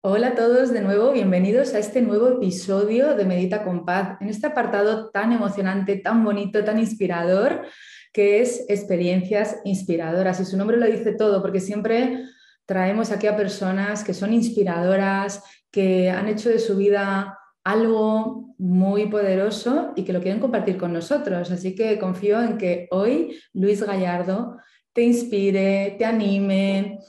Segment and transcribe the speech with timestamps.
[0.00, 4.28] Hola a todos de nuevo, bienvenidos a este nuevo episodio de Medita con Paz, en
[4.28, 7.66] este apartado tan emocionante, tan bonito, tan inspirador,
[8.12, 10.38] que es experiencias inspiradoras.
[10.38, 12.26] Y su nombre lo dice todo, porque siempre
[12.64, 19.08] traemos aquí a personas que son inspiradoras, que han hecho de su vida algo muy
[19.08, 21.50] poderoso y que lo quieren compartir con nosotros.
[21.50, 24.58] Así que confío en que hoy Luis Gallardo
[24.92, 27.00] te inspire, te anime,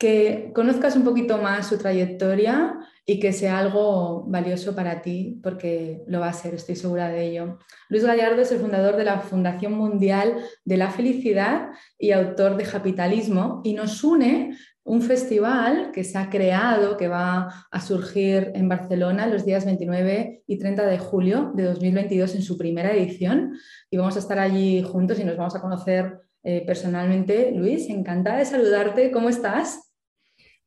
[0.00, 6.02] que conozcas un poquito más su trayectoria y que sea algo valioso para ti, porque
[6.06, 7.58] lo va a ser, estoy segura de ello.
[7.90, 12.64] Luis Gallardo es el fundador de la Fundación Mundial de la Felicidad y autor de
[12.64, 18.70] Capitalismo y nos une un festival que se ha creado, que va a surgir en
[18.70, 23.52] Barcelona los días 29 y 30 de julio de 2022 en su primera edición
[23.90, 27.52] y vamos a estar allí juntos y nos vamos a conocer eh, personalmente.
[27.54, 29.89] Luis, encantada de saludarte, ¿cómo estás?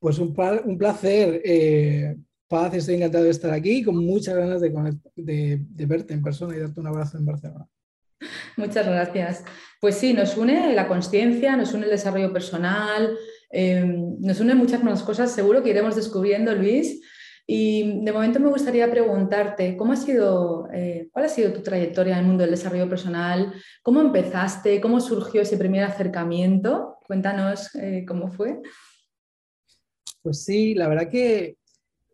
[0.04, 2.18] Pues un, placer, eh,
[2.50, 6.82] Paz, estoy encantado de estar aquí con muchas ganas de, verte en persona y darte
[6.82, 7.66] un abrazo en Barcelona.
[8.58, 9.46] Muchas gracias.
[9.80, 13.16] Pues sí, nos une la conciencia, nos une el desarrollo personal,
[13.50, 17.00] em, nos une muchas más cosas, seguro que iremos descubriendo, Luis.
[17.48, 22.16] Y de momento me gustaría preguntarte, ¿cómo ha sido, eh, ¿cuál ha sido tu trayectoria
[22.16, 23.54] en el mundo del desarrollo personal?
[23.82, 24.82] ¿Cómo empezaste?
[24.82, 26.98] ¿Cómo surgió ese primer acercamiento?
[27.08, 28.60] Cuéntanos eh, cómo fue.
[30.24, 31.58] Pues sí, la verdad que,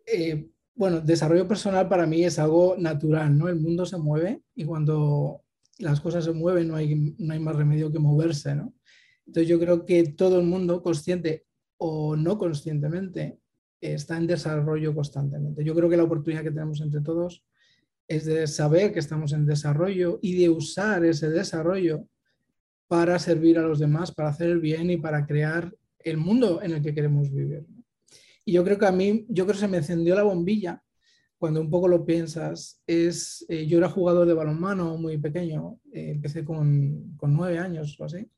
[0.04, 3.48] eh, bueno, desarrollo personal para mí es algo natural, ¿no?
[3.48, 5.42] El mundo se mueve y cuando
[5.78, 8.74] las cosas se mueven no hay, no hay más remedio que moverse, ¿no?
[9.26, 11.46] Entonces yo creo que todo el mundo, consciente
[11.78, 13.38] o no conscientemente,
[13.80, 15.64] está en desarrollo constantemente.
[15.64, 17.44] Yo creo que la oportunidad que tenemos entre todos
[18.08, 22.08] es de saber que estamos en desarrollo y de usar ese desarrollo
[22.88, 26.72] para servir a los demás, para hacer el bien y para crear el mundo en
[26.72, 27.64] el que queremos vivir.
[28.50, 30.82] Y yo creo que a mí, yo creo que se me encendió la bombilla
[31.38, 32.82] cuando un poco lo piensas.
[32.84, 37.94] Es, eh, yo era jugador de balonmano muy pequeño, eh, empecé con, con nueve años
[38.00, 38.28] o así.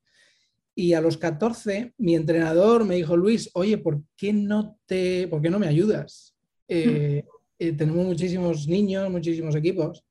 [0.75, 5.41] Y a los 14, mi entrenador me dijo, Luis, oye, ¿por qué no, te, por
[5.41, 6.37] qué no me ayudas?
[6.69, 7.25] Eh,
[7.57, 10.05] tenemos muchísimos niños, muchísimos equipos.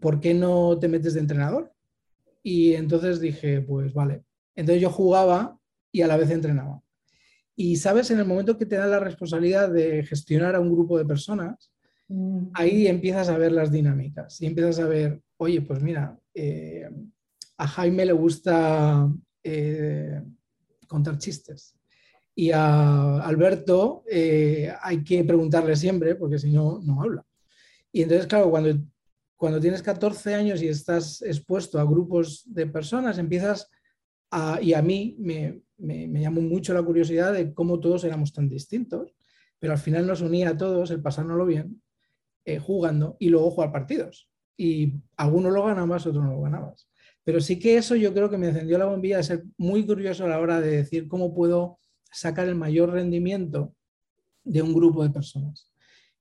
[0.00, 1.72] ¿Por qué no te metes de entrenador?
[2.42, 4.24] Y entonces dije, pues vale.
[4.56, 5.60] Entonces yo jugaba
[5.92, 6.82] y a la vez entrenaba.
[7.56, 10.98] Y sabes, en el momento que te da la responsabilidad de gestionar a un grupo
[10.98, 11.72] de personas,
[12.08, 12.48] mm.
[12.52, 16.88] ahí empiezas a ver las dinámicas y empiezas a ver, oye, pues mira, eh,
[17.56, 19.10] a Jaime le gusta
[19.42, 20.22] eh,
[20.86, 21.74] contar chistes.
[22.34, 27.24] Y a Alberto eh, hay que preguntarle siempre, porque si no, no habla.
[27.90, 28.78] Y entonces, claro, cuando,
[29.34, 33.70] cuando tienes 14 años y estás expuesto a grupos de personas, empiezas
[34.30, 38.48] a, y a mí me, me, llamó mucho la curiosidad de cómo todos éramos tan
[38.48, 39.14] distintos,
[39.58, 41.82] pero al final nos unía a todos el pasárnoslo bien,
[42.44, 44.30] eh, jugando y luego jugar partidos.
[44.56, 46.88] Y algunos lo ganabas, otros no lo ganabas.
[47.24, 50.24] Pero sí que eso yo creo que me encendió la bombilla de ser muy curioso
[50.24, 51.78] a la hora de decir cómo puedo
[52.12, 53.74] sacar el mayor rendimiento
[54.44, 55.72] de un grupo de personas.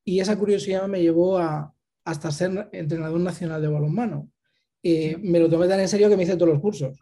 [0.03, 1.73] Y esa curiosidad me llevó a,
[2.03, 4.31] hasta ser entrenador nacional de balonmano.
[4.83, 6.99] Eh, me lo tomé tan en serio que me hice todos los cursos.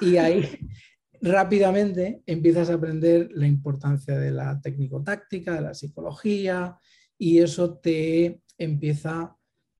[0.00, 0.42] Y ahí,
[1.24, 6.78] rápidamente empiezas a aprender la importancia de la técnico-táctica, de la psicología,
[7.16, 9.34] y eso te empieza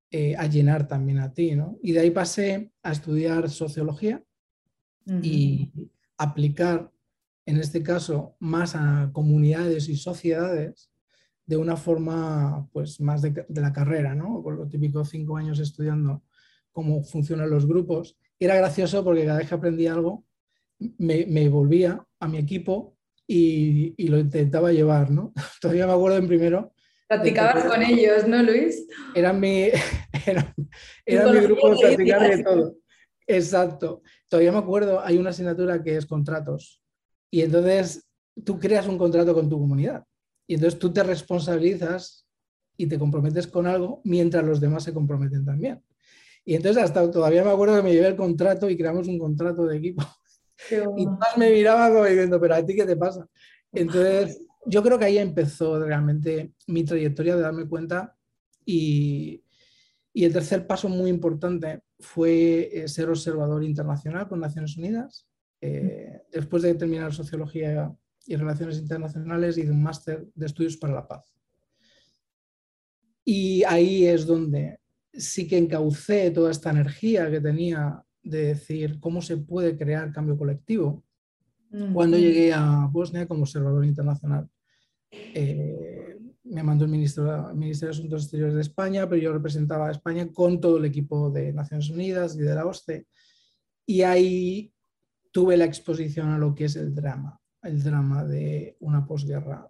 [0.09, 1.77] eh, a llenar también a ti, ¿no?
[1.83, 4.23] Y de ahí pasé a estudiar sociología
[5.21, 5.71] y
[6.17, 6.91] aplicar,
[7.45, 10.89] en este caso, más a comunidades y sociedades
[11.45, 14.41] de una forma, pues, más de, de la carrera, ¿no?
[14.41, 16.23] Con lo típico cinco años estudiando
[16.71, 18.17] cómo funcionan los grupos.
[18.39, 20.25] Era gracioso porque cada vez que aprendí algo,
[20.79, 25.33] me, volvía a mi equipo y, lo intentaba llevar, ¿no?
[25.61, 26.73] Todavía me acuerdo en primero.
[27.07, 28.87] Practicabas con ellos, ¿no, Luis?
[29.13, 29.69] Era mi,
[30.25, 30.53] era,
[31.05, 32.75] mi grupo de practicar de todo.
[33.27, 34.01] Exacto.
[34.29, 36.81] Todavía me acuerdo, hay una asignatura que es contratos.
[37.31, 38.07] Y entonces
[38.43, 40.03] tú creas un contrato con tu comunidad.
[40.47, 42.27] Y entonces tú te responsabilizas
[42.77, 45.81] y te comprometes con algo mientras los demás se comprometen también.
[46.43, 49.65] Y entonces hasta todavía me acuerdo que me llevé el contrato y creamos un contrato
[49.65, 50.03] de equipo.
[50.97, 53.27] Y más me miraba como diciendo, pero a ti qué te pasa.
[53.71, 58.15] Entonces, yo creo que ahí empezó realmente mi trayectoria de darme cuenta
[58.65, 59.43] y,
[60.13, 65.27] y el tercer paso muy importante fue eh, ser observador internacional con Naciones Unidas.
[65.59, 67.93] Eh, después de terminar Sociología
[68.25, 71.35] y Relaciones Internacionales, hice un máster de estudios para la paz.
[73.25, 74.79] Y ahí es donde
[75.11, 80.37] sí que encaucé toda esta energía que tenía de decir cómo se puede crear cambio
[80.37, 81.03] colectivo
[81.93, 84.47] cuando llegué a Bosnia como observador internacional.
[85.11, 89.91] Eh, me mandó el ministro, Ministerio de Asuntos Exteriores de España, pero yo representaba a
[89.91, 93.07] España con todo el equipo de Naciones Unidas y de la OSCE.
[93.85, 94.73] Y ahí
[95.31, 99.69] tuve la exposición a lo que es el drama, el drama de una posguerra.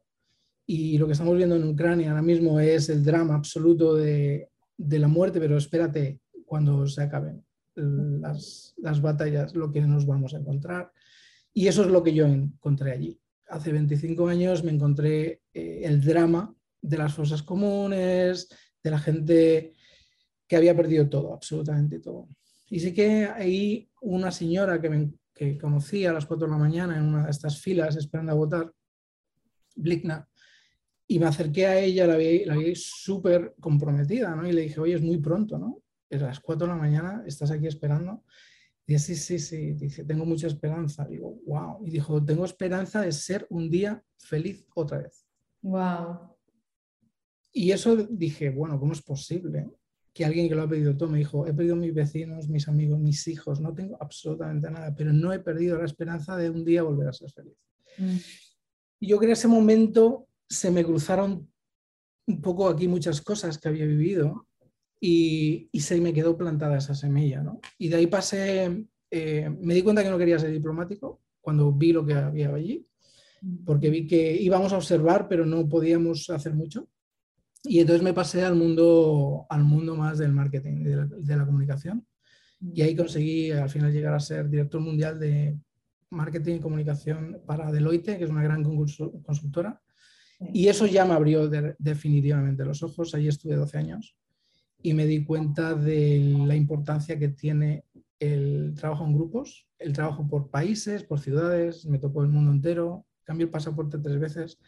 [0.67, 4.99] Y lo que estamos viendo en Ucrania ahora mismo es el drama absoluto de, de
[4.99, 7.44] la muerte, pero espérate cuando se acaben
[7.75, 10.91] las, las batallas, lo que nos vamos a encontrar.
[11.53, 13.19] Y eso es lo que yo encontré allí.
[13.47, 18.49] Hace 25 años me encontré eh, el drama de las fosas comunes,
[18.83, 19.73] de la gente
[20.47, 22.27] que había perdido todo, absolutamente todo.
[22.69, 26.57] Y sí que ahí una señora que, me, que conocí a las 4 de la
[26.57, 28.73] mañana en una de estas filas esperando a votar,
[29.75, 30.27] Blikna,
[31.07, 34.47] y me acerqué a ella, la vi, la vi súper comprometida, ¿no?
[34.47, 35.83] Y le dije, oye, es muy pronto, ¿no?
[36.15, 38.23] Es las 4 de la mañana, estás aquí esperando.
[38.87, 41.05] Y dice, sí, sí, sí, dice, tengo mucha esperanza.
[41.05, 41.85] Digo, wow.
[41.85, 45.25] Y dijo, tengo esperanza de ser un día feliz otra vez.
[45.61, 46.35] Wow.
[47.51, 49.69] Y eso dije, bueno, ¿cómo es posible?
[50.13, 52.99] Que alguien que lo ha pedido todo me dijo, he perdido mis vecinos, mis amigos,
[52.99, 56.83] mis hijos, no tengo absolutamente nada, pero no he perdido la esperanza de un día
[56.83, 57.57] volver a ser feliz.
[57.97, 58.17] Mm.
[58.99, 61.51] Y yo creo que ese momento se me cruzaron
[62.27, 64.47] un poco aquí muchas cosas que había vivido
[64.99, 67.41] y, se me quedó plantada esa semilla.
[67.41, 67.59] ¿no?
[67.77, 71.93] Y de ahí pasé, eh, me di cuenta que no quería ser diplomático cuando vi
[71.93, 72.87] lo que había allí,
[73.65, 76.89] porque vi que íbamos a observar, pero no podíamos hacer mucho.
[77.63, 81.45] Y entonces me pasé al mundo, al mundo más del marketing, de la, de la
[81.45, 82.05] comunicación.
[82.73, 85.57] Y ahí conseguí al final llegar a ser director mundial de
[86.09, 89.81] marketing y comunicación para Deloitte, que es una gran consultora.
[90.53, 93.13] Y eso ya me abrió definitivamente los ojos.
[93.13, 94.15] Allí estuve 12 años
[94.85, 97.85] y me di cuenta de la importancia que tiene
[98.19, 103.03] el trabajo en grupos, el trabajo por países, por ciudades, me tocó el mundo entero,
[103.23, 104.59] cambié el pasaporte tres veces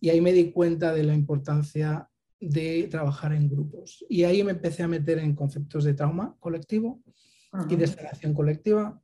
[0.00, 4.06] y ahí me di cuenta de la importancia de trabajar en grupos.
[4.08, 7.02] Y ahí me empecé a meter en conceptos de trauma colectivo
[7.68, 9.02] y de sanación colectiva.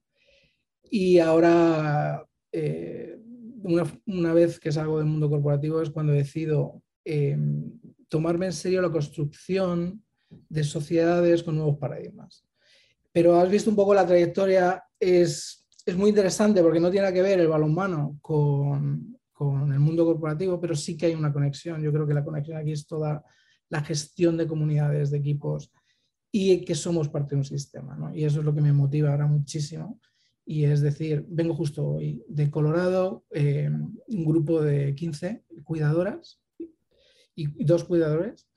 [0.89, 3.19] Y ahora eh,
[4.07, 7.37] una, vez que salgo del mundo corporativo es cuando decido eh,
[8.09, 10.05] tomarme en serio la construcción
[10.49, 12.45] de sociedades con nuevos paradigmas.
[13.13, 17.23] Pero has visto un poco la trayectoria, es, es muy interesante porque no tiene que
[17.23, 21.83] ver el balonmano con, con el mundo corporativo, pero sí que hay una conexión.
[21.83, 23.25] Yo creo que la conexión aquí es toda
[23.69, 25.73] la gestión de comunidades, de equipos
[26.33, 27.97] y que somos parte de un sistema.
[27.97, 28.15] ¿no?
[28.15, 29.99] Y eso es lo que me motiva ahora muchísimo
[30.51, 36.41] y es decir, vengo justo hoy de Colorado, eh, un grupo de 15 cuidadoras
[37.37, 38.50] y dos cuidadores,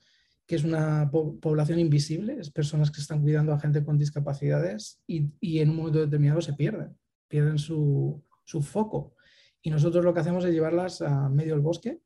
[0.46, 5.58] que es una población invisible, es personas que están cuidando a gente con discapacidades y,
[5.58, 6.96] en un momento determinado se pierden,
[7.28, 9.14] pierden su, su, foco.
[9.62, 12.00] Y nosotros lo que hacemos es llevarlas a medio del bosque,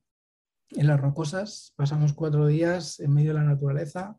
[0.71, 4.18] en las rocosas, pasamos cuatro días en medio de la naturaleza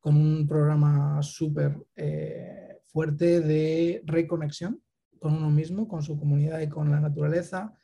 [0.00, 4.82] con un programa súper eh, fuerte de reconexión
[5.18, 7.74] con uno mismo, con su comunidad y con la naturaleza,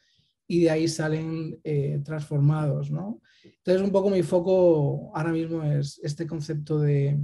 [0.46, 2.90] y de ahí salen eh, transformados.
[2.90, 3.20] ¿no?
[3.44, 7.18] Entonces, un poco mi foco ahora mismo es este concepto de,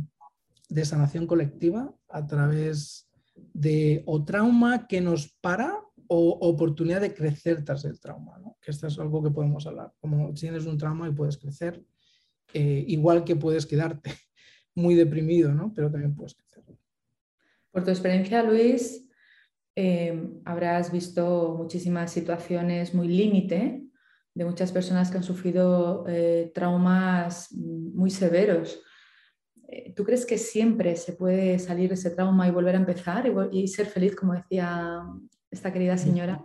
[0.68, 3.08] de sanación colectiva a través
[3.52, 5.80] de o trauma que nos para
[6.12, 8.56] o oportunidad de crecer tras el trauma, ¿no?
[8.60, 11.84] que esto es algo que podemos hablar, como tienes un trauma y puedes crecer,
[12.52, 14.10] eh, igual que puedes quedarte
[14.74, 15.72] muy deprimido, ¿no?
[15.72, 16.64] pero también puedes crecer.
[17.70, 19.08] Por tu experiencia, Luis,
[19.76, 23.84] Em, habrás visto muchísimas situaciones muy límite
[24.34, 28.82] de muchas personas que han sufrido eh, traumas muy severos.
[29.68, 33.30] Eh, ¿Tú crees que siempre se puede salir de ese trauma y volver a empezar
[33.52, 35.02] y, ser feliz, como decía
[35.50, 36.44] esta querida señora?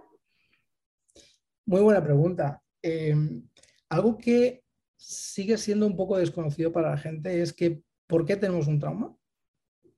[1.65, 2.61] Muy buena pregunta.
[2.81, 3.43] Em,
[3.89, 4.63] algo que
[4.97, 9.15] sigue siendo un poco desconocido para la gente es que ¿por qué tenemos un trauma?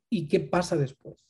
[0.09, 1.26] ¿Y qué pasa después?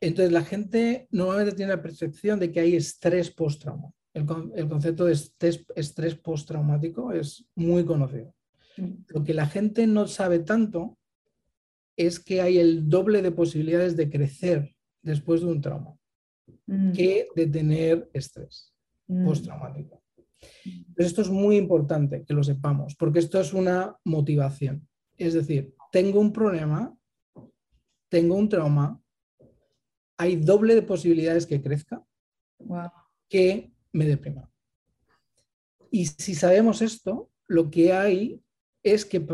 [0.00, 3.92] Entonces la gente normalmente tiene la percepción de que hay estrés post-trauma.
[4.14, 4.26] El,
[4.68, 8.34] concepto de estrés, estrés postraumático es muy conocido.
[8.76, 8.92] Mm.
[9.08, 10.98] Lo que la gente no sabe tanto
[11.96, 15.96] es que hay el doble de posibilidades de crecer después de un trauma
[16.66, 16.92] mm.
[16.92, 18.72] que de tener estrés
[19.06, 19.24] mm.
[19.24, 20.02] postraumático.
[20.96, 24.88] esto es muy importante que lo sepamos, porque esto es una motivación.
[25.16, 26.96] Es decir, tengo un problema,
[28.08, 29.00] tengo un trauma,
[30.18, 32.04] hay doble de posibilidades que crezca
[33.28, 34.50] que me deprima.
[35.90, 38.42] Y si sabemos esto, lo que hay
[38.82, 39.24] es que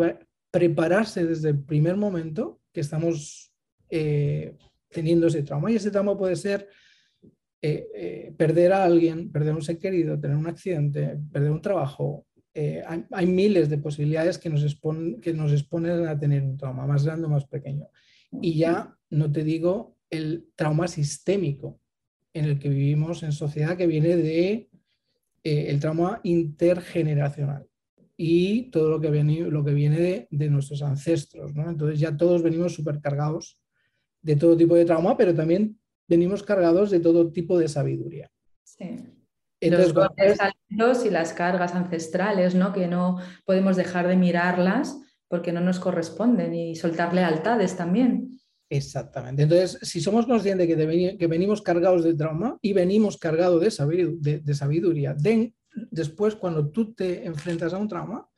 [0.51, 3.53] prepararse desde el primer momento que estamos
[3.89, 4.57] eh,
[4.91, 5.71] teniendo ese trauma.
[5.73, 6.69] Y ese trauma puede ser
[7.63, 11.63] eh, eh, perder a alguien, perder a un ser querido, tener un accidente, perder un
[11.63, 12.27] trabajo.
[13.11, 14.63] Hay, miles de posibilidades que nos,
[15.21, 17.89] que nos exponen a tener un trauma, más grande o más pequeño.
[18.41, 21.81] Y ya no te digo el trauma sistémico
[22.33, 24.69] en el que vivimos en sociedad que viene de
[25.45, 27.69] el trauma intergeneracional
[28.17, 31.53] y todo lo que viene, lo que viene de, nuestros ancestros.
[31.55, 33.61] Entonces ya todos venimos supercargados
[34.23, 38.31] de todo tipo de trauma, pero también venimos cargados de todo tipo de sabiduría.
[38.63, 38.97] Sí.
[39.61, 39.95] Entonces,
[40.69, 42.73] Los y las cargas ancestrales, ¿no?
[42.73, 48.39] que no podemos dejar de mirarlas porque no nos corresponden y soltar lealtades también.
[48.77, 49.43] Exactamente.
[49.45, 54.17] Entonces, si somos conscientes que, que venimos cargados de trauma y venimos cargados de, sabiduría,
[54.19, 55.55] de, de sabiduría, de
[55.93, 58.29] después cuando tú te enfrentas a un trauma,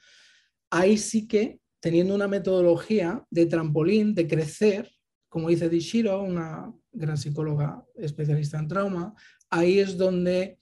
[0.70, 4.90] ahí sí que teniendo una metodología de trampolín, de crecer,
[5.30, 9.14] como dice Dishiro, una gran psicóloga especialista en trauma,
[9.48, 10.58] ahí es donde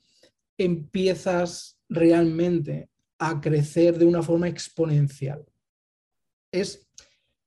[0.57, 5.45] empiezas realmente a crecer de una forma exponencial.
[6.53, 6.89] Es,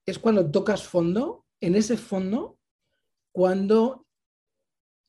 [0.05, 2.57] es cuando tocas fondo, en ese fondo,
[3.31, 4.05] cuando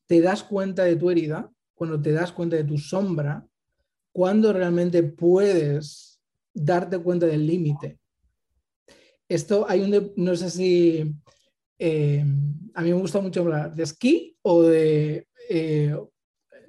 [0.07, 3.47] te das cuenta de tu herida, cuando te das cuenta de tu sombra,
[4.11, 6.19] cuando realmente puedes
[6.53, 7.99] darte cuenta del límite.
[9.27, 11.15] Esto hay un, no sé si,
[11.77, 12.25] eh,
[12.73, 15.95] a mí me gusta mucho hablar de esquí o de, eh,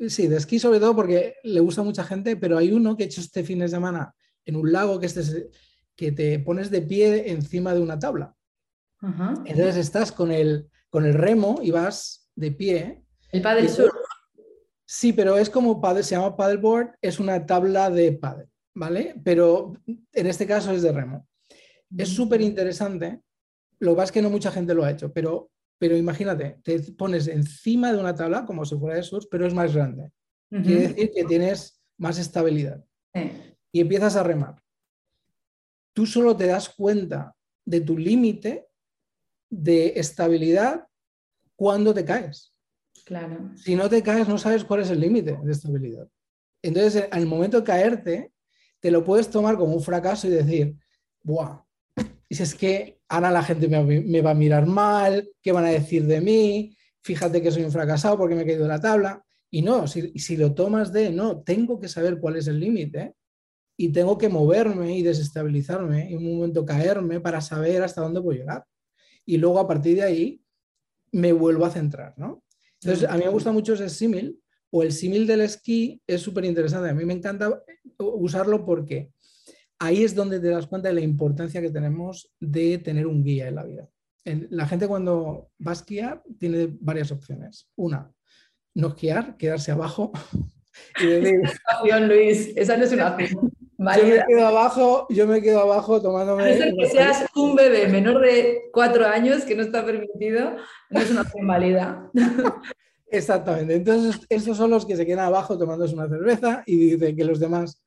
[0.09, 3.05] sí, de esquí sobre todo porque le gusta a mucha gente, pero hay uno que
[3.05, 5.49] he hecho este fin de semana en un lago que, este,
[5.97, 8.37] que te pones de pie encima de una tabla.
[9.03, 13.03] Entonces estás con el, con el remo y vas de pie.
[13.33, 13.93] El paddle surf.
[14.85, 19.15] Sí, pero es como paddle, se llama paddleboard, es una tabla de paddle, ¿vale?
[19.23, 21.29] Pero en este caso es de remo.
[21.97, 23.21] Es súper interesante.
[23.79, 26.81] Lo que pasa es que no mucha gente lo ha hecho, pero, pero imagínate, te
[26.93, 30.11] pones encima de una tabla como si fuera de surf, pero es más grande.
[30.51, 32.85] Quiere decir que tienes más estabilidad.
[33.73, 34.61] Y empiezas a remar.
[35.93, 38.70] Tú solo te das cuenta de tu límite
[39.51, 40.87] de estabilidad
[41.57, 42.55] cuando te caes.
[43.57, 46.09] Si no te caes, no sabes cuál es el límite de estabilidad.
[46.63, 48.33] Entonces, al momento de caerte,
[48.79, 50.77] te lo puedes tomar como un fracaso y decir,
[51.23, 51.63] ¡buah!
[52.29, 55.71] Y si es que ahora la gente me, va a mirar mal, ¿qué van a
[55.71, 56.77] decir de mí?
[57.03, 59.25] Fíjate que soy un fracasado porque me he caído de la tabla.
[59.51, 63.17] Y no, si, si lo tomas de, no, tengo que saber cuál es el límite
[63.77, 68.39] y tengo que moverme y desestabilizarme y un momento caerme para saber hasta dónde puedo
[68.39, 68.65] llegar.
[69.27, 70.43] Y luego a partir de ahí
[71.13, 72.45] me vuelvo a centrar, ¿no?
[72.83, 76.45] Entonces, a mí me gusta mucho ese símil, o el símil del esquí es súper
[76.45, 76.89] interesante.
[76.89, 77.63] A mí me encanta
[77.99, 79.11] usarlo porque
[79.79, 83.49] ahí es donde te das cuenta de la importancia que tenemos de tener un guía
[83.49, 83.89] en la vida.
[84.25, 87.69] La gente cuando va a esquiar tiene varias opciones.
[87.77, 88.13] Una,
[88.75, 90.13] no esquiar, quedarse abajo
[91.01, 91.41] y decir...
[92.07, 93.53] Luis, esa no es una opción.
[93.81, 96.75] Yo me quedo abajo, yo me quedo abajo tomándome.
[96.79, 100.57] que seas un bebé menor de cuatro años que no está permitido,
[100.91, 102.11] no es una opción válida.
[103.07, 103.75] Exactamente.
[103.75, 107.41] Entonces, esos son los que se quedan abajo tomándose una cerveza y dicen que los
[107.41, 107.83] demás,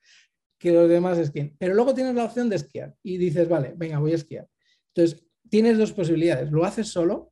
[0.58, 1.56] que los demás esquíen.
[1.60, 4.48] Pero luego tienes la opción de esquiar y dices, vale, venga, voy a esquiar.
[4.96, 6.52] Entonces, tienes dos posibilidades.
[6.52, 7.32] Lo haces solo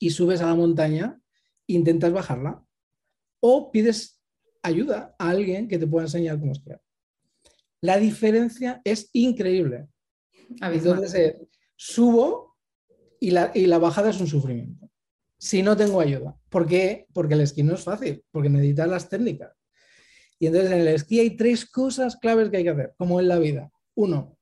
[0.00, 1.20] y subes a la montaña,
[1.68, 2.64] intentas bajarla,
[3.38, 4.20] o pides
[4.62, 6.80] ayuda a alguien que te pueda enseñar cómo esquiar.
[7.82, 9.88] La diferencia es increíble.
[10.60, 12.56] Entonces, eh, subo
[13.20, 14.88] y la, y la, bajada es un sufrimiento.
[15.36, 16.38] Si no tengo ayuda.
[16.48, 17.06] ¿Por qué?
[17.12, 19.52] Porque el esquí no es fácil, porque necesitas las técnicas.
[20.38, 23.28] Y entonces en el esquí hay tres cosas claves que hay que hacer, como en
[23.28, 23.70] la vida.
[23.94, 24.38] Uno,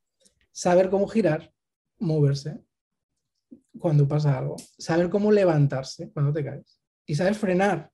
[0.53, 1.53] saber cómo girar,
[1.99, 2.63] moverse
[3.79, 4.57] cuando pasa algo.
[4.79, 6.81] Saber cómo levantarse cuando te caes.
[7.07, 7.91] Y saber frenar.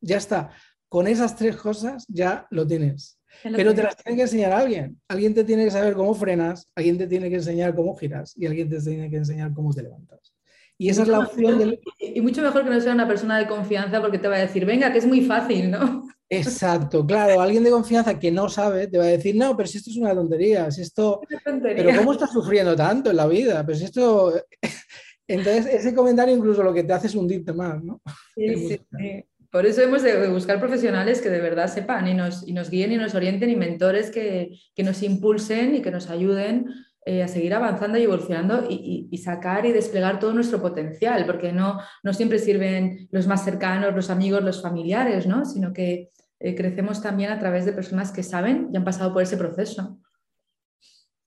[0.00, 0.50] Ya está.
[0.88, 3.19] Con esas tres cosas ya lo tienes.
[3.42, 5.00] Pero te las tiene que enseñar alguien.
[5.08, 8.46] Alguien te tiene que saber cómo frenas, alguien te tiene que enseñar cómo giras y
[8.46, 10.34] alguien te tiene que enseñar cómo te levantas.
[10.78, 11.78] Y esa es la opción del...
[11.98, 14.64] Y mucho mejor que no sea una persona de confianza porque te va a decir,
[14.64, 16.08] venga, que es muy fácil, ¿no?
[16.26, 19.76] Exacto, claro, alguien de confianza que no sabe te va a decir, no, pero si
[19.76, 21.20] esto es una tontería, si esto...
[21.62, 23.64] Pero ¿cómo estás sufriendo tanto en la vida?
[23.64, 24.32] Pues esto...
[25.28, 28.00] Entonces, ese comentario incluso lo que te hace es hundirte más, ¿no?
[28.34, 29.24] Sí, sí, sí.
[29.50, 32.92] Por eso hemos de buscar profesionales que de verdad sepan y nos, y nos guíen
[32.92, 36.66] y nos orienten y mentores que, que nos impulsen y que nos ayuden
[37.04, 41.50] eh, a seguir avanzando y evolucionando y, y, sacar y desplegar todo nuestro potencial, porque
[41.50, 45.44] no, no siempre sirven los más cercanos, los amigos, los familiares, ¿no?
[45.44, 49.22] sino que eh, crecemos también a través de personas que saben y han pasado por
[49.22, 49.98] ese proceso.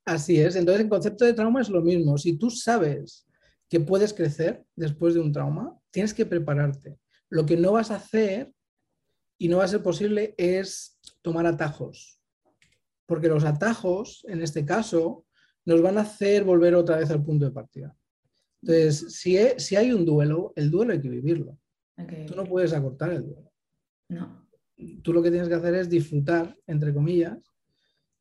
[0.06, 2.18] Así es, entonces el concepto de trauma es lo mismo.
[2.18, 3.25] Si tú sabes
[3.68, 6.98] que puedes crecer después de un trauma, tienes que prepararte.
[7.34, 8.54] Lo que no vas a hacer
[9.40, 12.20] y no va a ser posible es tomar atajos,
[13.08, 15.25] porque los atajos, en este caso,
[15.66, 17.98] nos van a hacer volver otra vez al punto de partida.
[18.62, 21.58] Entonces, si, si hay un duelo, el duelo hay que vivirlo.
[22.28, 23.52] Tú no puedes acortar el duelo.
[24.10, 24.48] No.
[25.02, 27.40] Tú lo que tienes que hacer es disfrutar, entre comillas,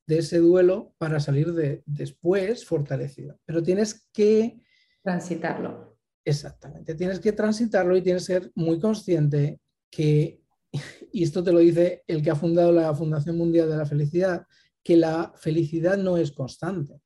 [0.06, 3.38] de ese duelo para salir de, después fortalecido.
[3.44, 4.58] Pero tienes que...
[5.02, 5.91] Transitarlo.
[6.24, 9.60] Exactamente, tienes que transitarlo y tienes que ser muy consciente
[9.90, 10.40] que,
[11.12, 14.46] y esto te lo dice el que ha fundado la Fundación Mundial de la Felicidad,
[14.82, 17.00] que la felicidad no es constante.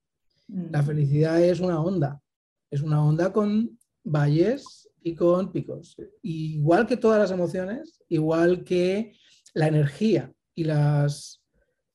[0.49, 0.87] La mm.
[0.87, 2.21] felicidad es una onda,
[2.71, 5.97] es una onda con valles y con picos.
[6.23, 9.13] Igual que todas las emociones, igual que
[9.55, 11.43] la energía y, las,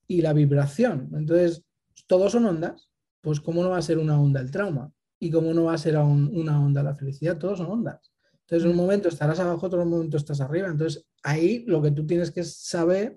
[0.08, 1.10] y la vibración.
[1.14, 1.64] Entonces,
[2.08, 2.90] todos son ondas,
[3.22, 4.92] pues ¿cómo no va a ser una onda el trauma?
[5.22, 8.12] Y cómo no va a ser una onda la felicidad, todos son ondas.
[8.42, 8.80] Entonces, en un mm.
[8.80, 10.68] momento estarás abajo, otro momento estás arriba.
[10.68, 13.16] Entonces, ahí lo que tú tienes que saber,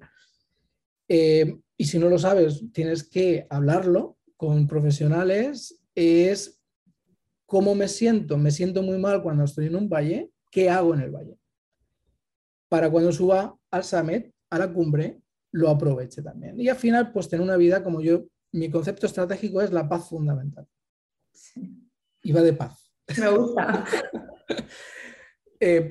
[1.08, 6.60] eh, y si no lo sabes, tienes que hablarlo con profesionales, es
[7.46, 8.36] cómo me siento.
[8.36, 11.38] Me siento muy mal cuando estoy en un valle, ¿qué hago en el valle?
[12.68, 16.60] Para cuando suba al summit, a la cumbre, lo aproveche también.
[16.60, 20.06] Y al final, pues tener una vida como yo, mi concepto estratégico es la paz
[20.06, 20.68] fundamental.
[21.32, 21.83] Sí
[22.24, 22.90] y va de paz.
[23.18, 23.84] Me gusta.
[25.60, 25.88] Eh,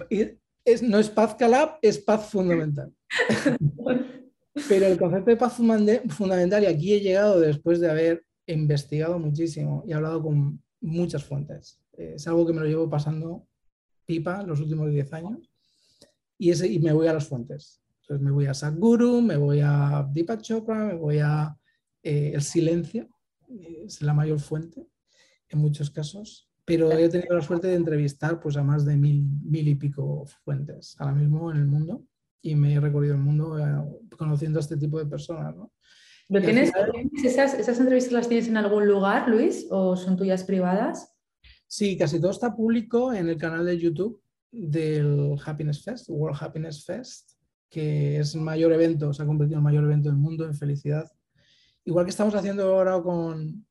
[0.64, 2.94] es, no es paz calab, es paz fundamental.
[4.70, 9.84] Pero el concepto de paz fundamental, y aquí he llegado después de haber investigado muchísimo
[9.88, 11.82] y hablado con muchas fuentes.
[11.98, 13.48] Eh, es algo que me lo llevo pasando
[14.06, 15.50] pipa los últimos 10 años
[16.38, 17.82] y, ese, y me voy a las fuentes.
[18.02, 21.58] Entonces me voy a Sadhguru, me voy a Deepak Chopra, me voy a
[22.04, 23.08] eh, el silencio,
[23.88, 24.86] es la mayor fuente
[25.54, 29.26] en muchos casos, pero he tenido la suerte de entrevistar pues, a más de mil,
[29.44, 32.04] mil y pico fuentes ahora mismo en el mundo
[32.42, 33.64] y me he recorrido el mundo eh,
[34.18, 35.56] conociendo a este tipo de personas.
[35.56, 35.72] ¿no?
[36.28, 36.72] tienes,
[37.24, 41.16] esas, esas, entrevistas las tienes en algún lugar, Luis, o son tuyas privadas?
[41.68, 46.86] Sí, casi todo está público en el canal de YouTube del Happiness Fest, World Happiness
[46.86, 47.32] Fest,
[47.70, 50.54] que es el mayor evento, se ha convertido en el mayor evento del mundo en
[50.54, 51.10] felicidad.
[51.86, 53.66] Igual que estamos haciendo ahora con,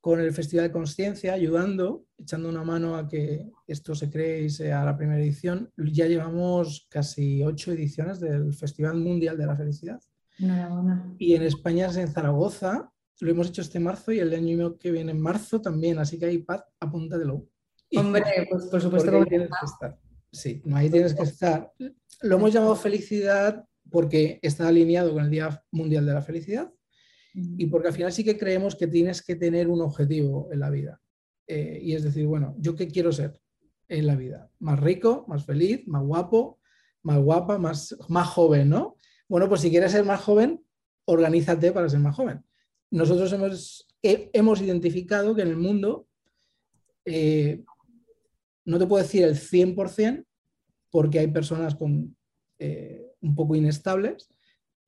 [0.00, 4.50] con el Festival de Conciencia, ayudando, echando una mano a que esto se cree y
[4.50, 5.70] sea la primera edición.
[5.76, 10.00] Ya llevamos casi ocho ediciones del Festival Mundial de la Felicidad.
[11.18, 14.90] Y en España es en Zaragoza, lo hemos hecho este marzo y el año que
[14.90, 17.46] viene en marzo también, así que ahí, Pat, apúntatelo.
[17.96, 19.98] Hombre, pues por supuesto que tienes que estar.
[20.32, 21.72] Sí, no, ahí tienes que estar.
[22.22, 26.72] Lo hemos llamado felicidad porque está alineado con el Día Mundial de la Felicidad
[27.34, 30.70] y porque al final sí que creemos que tienes que tener un objetivo en la
[30.70, 31.00] vida.
[31.46, 33.40] Eh, y es decir, bueno, ¿yo qué quiero ser
[33.88, 34.50] en la vida?
[34.58, 36.60] ¿Más rico, más feliz, más guapo,
[37.02, 38.96] más guapa, más, más joven, ¿no?
[39.28, 40.64] Bueno, pues si quieres ser más joven,
[41.04, 42.44] organízate para ser más joven.
[42.90, 46.06] Nosotros hemos, hemos identificado que en el mundo,
[47.04, 47.64] eh,
[48.64, 50.24] no te puedo decir el 100%,
[50.90, 52.16] porque hay personas con,
[52.58, 54.28] eh, un poco inestables,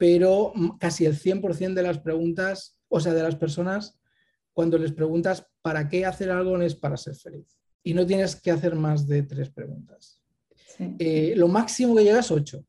[0.03, 4.01] pero casi el 100% de las preguntas, o sea, de las personas,
[4.53, 7.57] cuando les preguntas para qué hacer algo, es para ser feliz.
[7.85, 10.21] Y no tienes que hacer más de tres preguntas.
[10.99, 12.67] Eh, lo máximo que llegas es ocho.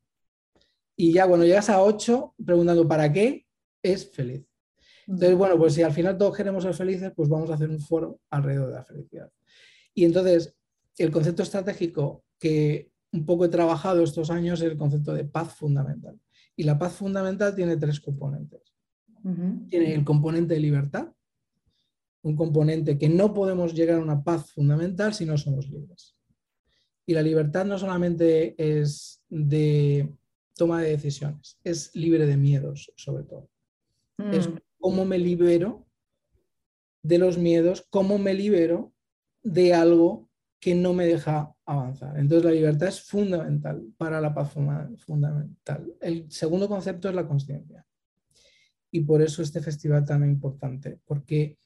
[0.94, 3.44] Y ya cuando llegas a ocho, preguntando para qué,
[3.82, 4.46] es feliz.
[5.08, 7.80] Entonces, bueno, pues si al final todos queremos ser felices, pues vamos a hacer un
[7.80, 9.28] foro alrededor de la felicidad.
[9.92, 10.54] Y entonces,
[10.98, 15.52] el concepto estratégico que un poco he trabajado estos años es el concepto de paz
[15.52, 16.16] fundamental.
[16.56, 18.60] Y la paz fundamental tiene tres componentes.
[19.68, 21.08] Tiene el componente de libertad,
[22.22, 26.14] un componente que no podemos llegar a una paz fundamental si no somos libres.
[27.06, 30.14] Y la libertad no solamente es de
[30.56, 33.48] toma de decisiones, es libre de miedos, sobre todo.
[34.30, 34.58] Es mm.
[34.78, 35.86] cómo me libero
[37.02, 38.92] de los miedos, cómo me libero
[39.42, 40.28] de algo
[40.64, 42.18] que no me deja avanzar.
[42.18, 45.94] Entonces la libertad es fundamental para la paz fundamental.
[46.00, 47.84] El segundo concepto es la conciencia.
[48.90, 51.58] Y por eso este festival tan importante, porque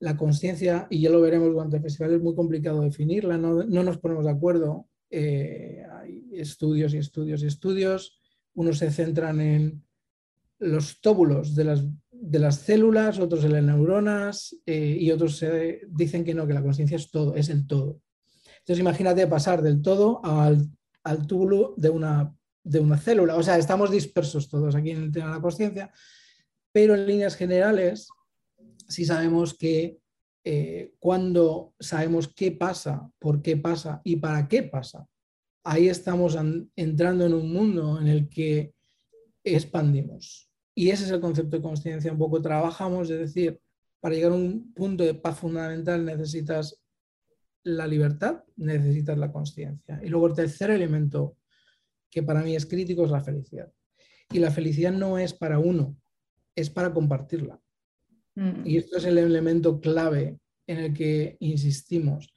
[0.00, 3.98] la conciencia, y ya lo veremos durante el festival, es muy complicado definirla, no, nos
[3.98, 4.88] ponemos de acuerdo.
[5.10, 8.18] Eh, hay estudios y estudios y estudios.
[8.54, 9.84] Unos se centran en
[10.58, 15.40] los tóbulos de las, de las células, otros en las neuronas eh, y otros
[15.86, 18.00] dicen que no, que la conciencia es todo, es el todo.
[18.70, 23.34] Entonces imagínate pasar del todo al, túbulo de una, de una célula.
[23.34, 25.92] O sea, estamos dispersos todos aquí en el tema de la conciencia,
[26.70, 28.06] pero en líneas generales
[28.86, 29.98] sí sabemos que
[30.44, 35.04] eh, cuando sabemos qué pasa, por qué pasa y para qué pasa,
[35.64, 36.38] ahí estamos
[36.76, 38.72] entrando en un mundo en el que
[39.42, 40.48] expandimos.
[40.76, 42.12] Y ese es el concepto de conciencia.
[42.12, 43.60] Un poco trabajamos, es decir,
[43.98, 46.80] para llegar a un punto de paz fundamental necesitas
[47.62, 50.00] la libertad, necesitas la conciencia.
[50.02, 51.36] Y luego el tercer elemento
[52.10, 53.72] que para mí es crítico es la felicidad.
[54.32, 55.96] Y la felicidad no es para uno,
[56.54, 57.60] es para compartirla.
[58.34, 58.66] Mm.
[58.66, 62.32] Y esto es el elemento clave en el que insistimos.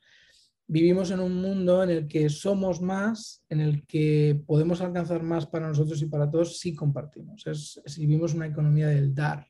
[0.65, 5.45] Vivimos en un mundo en el que somos más, en el que podemos alcanzar más
[5.45, 7.45] para nosotros y para todos si compartimos.
[7.45, 9.45] Es, si vivimos una economía del dar,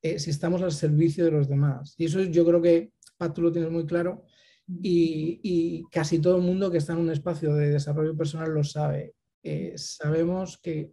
[0.00, 1.94] eh, si estamos al servicio de los demás.
[1.98, 4.24] Y eso yo creo que, Pat, tú lo tienes muy claro,
[4.68, 9.14] y, casi todo el mundo que está en un espacio de desarrollo personal lo sabe.
[9.42, 10.92] Eh, sabemos que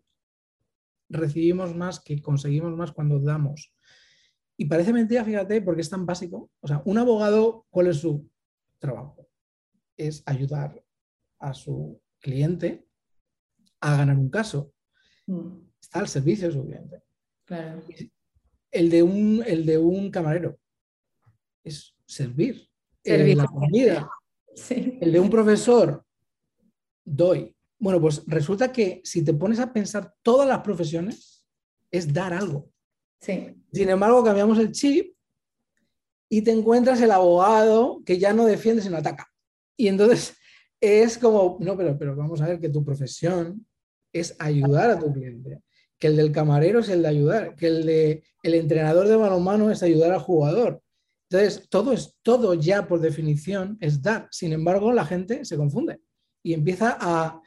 [1.09, 3.73] recibimos más, que conseguimos más cuando damos.
[4.57, 6.51] Y parece mentira, fíjate, porque es tan básico.
[6.59, 8.29] O sea, un abogado, ¿cuál es su
[8.77, 9.27] trabajo?
[9.97, 10.83] Es ayudar
[11.39, 12.87] a su cliente
[13.81, 14.73] a ganar un caso.
[15.25, 15.57] Mm.
[15.81, 17.03] Está al servicio de su cliente.
[18.71, 20.59] El de un, el de un camarero
[21.63, 22.69] es servir
[23.03, 24.09] el la comida.
[24.69, 26.05] El de un profesor,
[27.03, 27.55] doy.
[27.79, 31.43] Bueno, pues resulta que si te pones a pensar todas las profesiones,
[31.91, 32.69] es dar algo.
[33.19, 35.15] Sin embargo, cambiamos el chip
[36.29, 39.27] y te encuentras el abogado que ya no defiende, sino ataca.
[39.77, 40.35] Y entonces
[40.81, 43.65] es como, no, pero, pero vamos a ver que tu profesión
[44.11, 45.61] es ayudar a tu cliente,
[45.97, 49.71] que el del camarero es el de ayudar, que el de el entrenador de balonmano
[49.71, 50.82] es ayudar al jugador,
[51.33, 54.27] entonces, todo es todo ya por definición es dar.
[54.29, 55.99] Sin embargo, la gente se confunde
[56.43, 57.41] y empieza a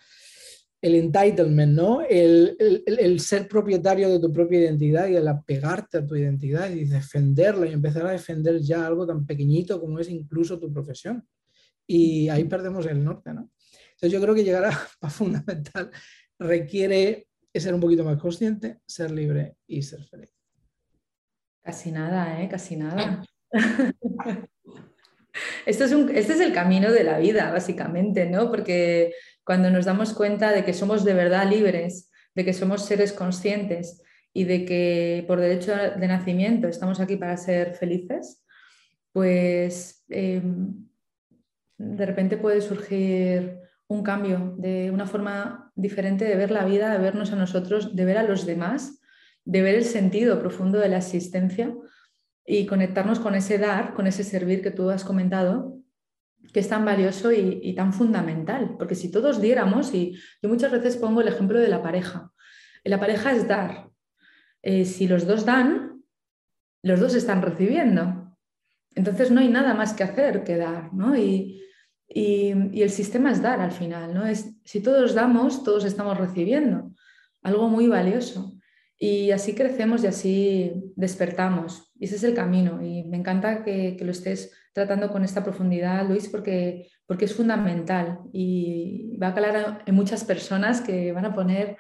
[0.83, 2.03] el entitlement, ¿no?
[2.03, 7.67] El, ser propietario de tu propia identidad y el apegarte a tu identidad y defenderla
[7.67, 11.25] y empezar a defender ya algo tan pequeñito como es incluso tu profesión.
[11.87, 13.53] Y ahí perdemos el norte, ¿no?
[13.91, 14.65] Entonces yo creo que llegar
[15.01, 15.93] a fundamental
[16.41, 20.35] requiere ser un poquito más consciente, ser libre y ser feliz.
[21.63, 22.49] Casi nada, ¿eh?
[22.49, 23.25] Casi nada.
[25.67, 28.51] Esto es este es el camino de la vida, básicamente, ¿no?
[28.51, 29.13] Porque
[29.45, 34.03] cuando nos damos cuenta de que somos de verdad libres, de que somos seres conscientes
[34.33, 38.45] y de que por derecho de nacimiento estamos aquí para ser felices,
[39.13, 40.87] pues em,
[41.79, 46.99] de repente puede surgir un cambio de una forma diferente de ver la vida, de
[46.99, 49.01] vernos a nosotros, de ver a los demás,
[49.45, 51.73] de ver el sentido profundo de la existencia
[52.47, 55.81] y conectarnos con ese dar, con ese servir que tú has comentado,
[56.53, 58.77] que es tan valioso y, tan fundamental.
[58.79, 62.33] Porque si todos diéramos, y yo muchas veces pongo el ejemplo de la pareja,
[62.85, 63.91] la pareja es dar.
[64.63, 66.05] Eh, si los dos dan,
[66.83, 68.39] los dos están recibiendo.
[68.95, 71.17] Entonces no hay nada más que hacer que dar, ¿no?
[71.17, 71.63] Y,
[72.09, 74.27] y, el sistema es dar al final, ¿no?
[74.27, 76.93] Es, si todos damos, todos estamos recibiendo.
[77.43, 78.56] Algo muy valioso.
[78.99, 81.93] Y así crecemos y así despertamos.
[81.99, 82.83] Y ese es el camino.
[82.83, 88.21] Y me encanta que, lo estés tratando con esta profundidad, Luis, porque, porque es fundamental
[88.33, 91.77] y va a calar en muchas personas que van a poner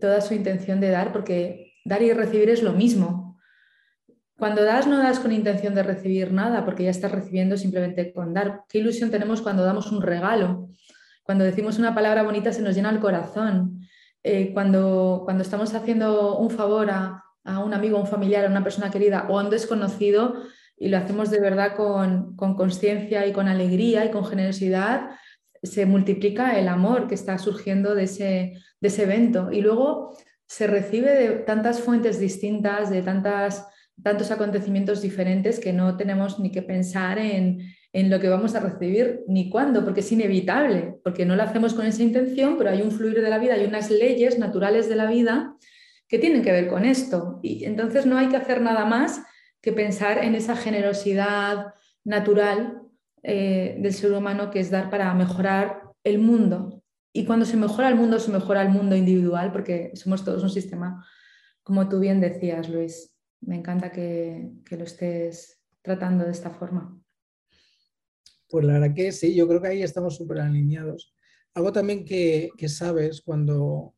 [0.00, 3.38] toda su intención de dar, porque dar y recibir es lo mismo.
[4.36, 8.34] Cuando das, no das con intención de recibir nada, porque ya estás recibiendo simplemente con
[8.34, 8.62] dar.
[8.68, 10.68] ¿Qué ilusión tenemos cuando damos un regalo?
[11.22, 13.83] Cuando decimos una palabra bonita se nos llena el corazón.
[14.24, 18.64] Eh, cuando, cuando estamos haciendo un favor a, un amigo, a un familiar, a una
[18.64, 20.34] persona querida o a un desconocido
[20.78, 25.10] y lo hacemos de verdad con conciencia y con alegría y con generosidad,
[25.62, 29.50] se multiplica el amor que está surgiendo de ese, de ese evento.
[29.52, 33.66] Y luego se recibe de tantas fuentes distintas, de tantas,
[34.02, 37.60] tantos acontecimientos diferentes que no tenemos ni que pensar en,
[37.94, 41.74] en lo que vamos a recibir ni cuándo, porque es inevitable, porque no lo hacemos
[41.74, 44.96] con esa intención, pero hay un fluir de la vida, hay unas leyes naturales de
[44.96, 45.56] la vida
[46.08, 47.38] que tienen que ver con esto.
[47.40, 49.22] Y entonces no hay que hacer nada más
[49.62, 52.82] que pensar en esa generosidad natural
[53.22, 56.82] eh, del ser humano que es dar para mejorar el mundo.
[57.12, 60.50] Y cuando se mejora el mundo, se mejora el mundo individual, porque somos todos un
[60.50, 61.06] sistema,
[61.62, 63.14] como tú bien decías, Luis.
[63.40, 66.98] Me encanta que, que lo estés tratando de esta forma.
[68.54, 71.12] Pues la verdad que sí, yo creo que ahí estamos súper alineados.
[71.54, 73.96] Algo también que, sabes cuando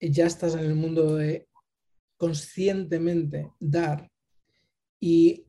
[0.00, 1.46] ya estás en el mundo de
[2.16, 4.10] conscientemente dar
[4.98, 5.44] y,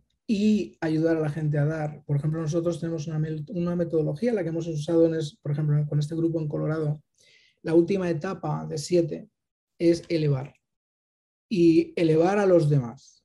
[0.81, 2.03] ayudar a la gente a dar.
[2.03, 5.09] Por ejemplo, nosotros tenemos una, una metodología, la que hemos usado,
[5.41, 7.01] por ejemplo, con este grupo en Colorado.
[7.61, 9.29] La última etapa de siete
[9.77, 10.53] es elevar
[11.47, 13.18] y elevar a los demás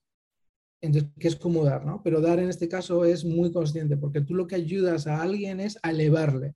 [0.93, 2.03] que es como dar, ¿no?
[2.03, 5.61] Pero dar en este caso es muy consciente, porque tú lo que ayudas a alguien
[5.61, 6.55] es a elevarle.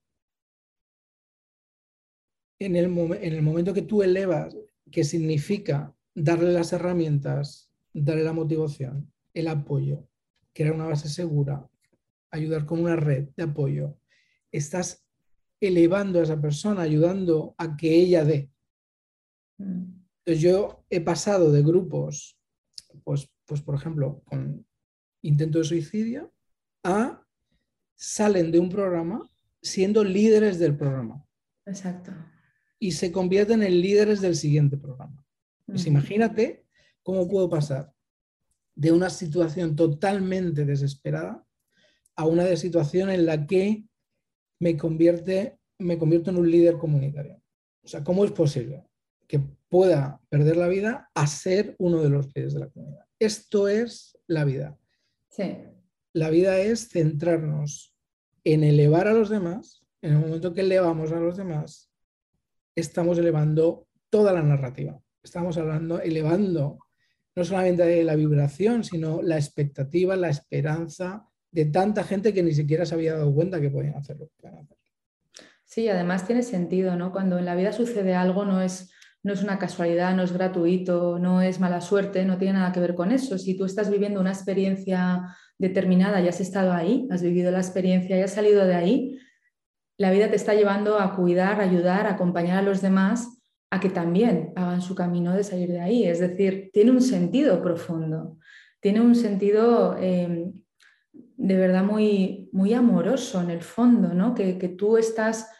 [2.58, 4.56] En el, en el momento que tú elevas,
[4.90, 10.08] que significa darle las herramientas, darle la motivación, el apoyo,
[10.52, 11.68] crear una base segura,
[12.30, 13.96] ayudar con una red de apoyo,
[14.50, 15.04] estás
[15.60, 18.50] elevando a esa persona, ayudando a que ella dé.
[19.58, 19.98] Mm.
[20.24, 22.38] Entonces yo he pasado de grupos,
[23.04, 24.66] pues pues por ejemplo, con
[25.22, 26.32] intento de suicidio,
[26.84, 27.26] a
[27.96, 29.28] salen de un programa
[29.60, 31.26] siendo líderes del programa.
[31.66, 32.12] Exacto.
[32.78, 35.24] Y se convierten en líderes del siguiente programa.
[35.66, 36.64] Pues imagínate
[37.02, 37.92] cómo puedo pasar
[38.74, 41.44] de una situación totalmente desesperada
[42.14, 43.84] a una situación en la que
[44.60, 47.42] me, convierte, me convierto en un líder comunitario.
[47.82, 48.84] O sea, ¿cómo es posible
[49.26, 53.07] que pueda perder la vida a ser uno de los líderes de la comunidad?
[53.18, 54.78] Esto es la vida.
[56.12, 57.94] La vida es centrarnos
[58.44, 59.84] en elevar a los demás.
[60.02, 61.90] En el momento que elevamos a los demás,
[62.76, 65.00] estamos elevando toda la narrativa.
[65.22, 66.78] Estamos hablando, elevando
[67.34, 72.86] no solamente la vibración, sino la expectativa, la esperanza de tanta gente que ni siquiera
[72.86, 74.30] se había dado cuenta que podían hacerlo.
[75.64, 77.12] Sí, además tiene sentido, ¿no?
[77.12, 78.90] Cuando en la vida sucede algo, no es
[79.28, 82.80] no es una casualidad, no es gratuito, no es mala suerte, no tiene nada que
[82.80, 83.36] ver con eso.
[83.36, 88.16] Si tú estás viviendo una experiencia determinada y has estado ahí, has vivido la experiencia
[88.16, 89.20] y has salido de ahí,
[89.98, 94.54] la vida te está llevando a cuidar, ayudar, acompañar a los demás a que también
[94.56, 96.04] hagan su camino de salir de ahí.
[96.04, 98.38] Es decir, tiene un sentido profundo,
[98.80, 100.54] tiene un sentido em,
[101.12, 104.34] de verdad muy, muy amoroso en el fondo, ¿no?
[104.34, 105.50] que, que tú estás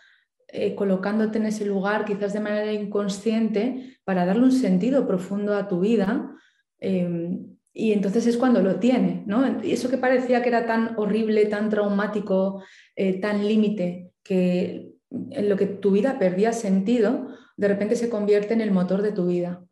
[0.51, 5.69] eh, colocándote en ese lugar quizás de manera inconsciente para darle un sentido profundo a
[5.69, 6.35] tu vida.
[6.81, 9.63] Em, y entonces es cuando lo tiene, ¿no?
[9.63, 12.63] Y eso que parecía que era tan horrible, tan traumático,
[12.97, 18.55] eh, tan límite, que en lo que tu vida perdía sentido, de repente se convierte
[18.55, 19.63] en el motor de tu vida.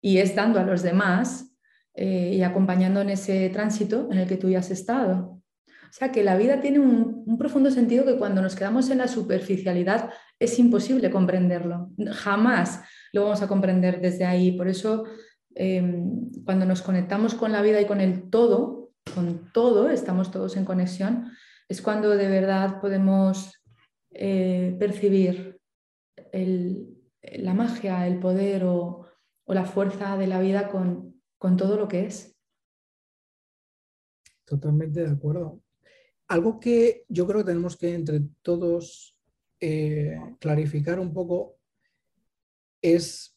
[0.00, 1.56] Y es dando a los demás
[1.94, 5.40] eh, y acompañando en ese tránsito en el que tú ya has estado.
[5.94, 9.06] O sea que la vida tiene un, profundo sentido que cuando nos quedamos en la
[9.06, 10.10] superficialidad
[10.44, 11.90] es imposible comprenderlo.
[12.10, 14.52] Jamás lo vamos a comprender desde ahí.
[14.52, 15.04] Por eso,
[15.54, 20.56] em, cuando nos conectamos con la vida y con el todo, con todo, estamos todos
[20.56, 21.30] en conexión,
[21.68, 23.62] es cuando de verdad podemos
[24.10, 25.60] eh, percibir
[26.32, 29.06] la magia, el poder o,
[29.46, 32.34] la fuerza de la vida con, con todo lo que es.
[34.44, 35.60] Totalmente de acuerdo.
[36.28, 39.13] Algo que yo creo que tenemos que entre todos
[39.66, 41.56] eh, clarificar un poco
[42.82, 43.34] es,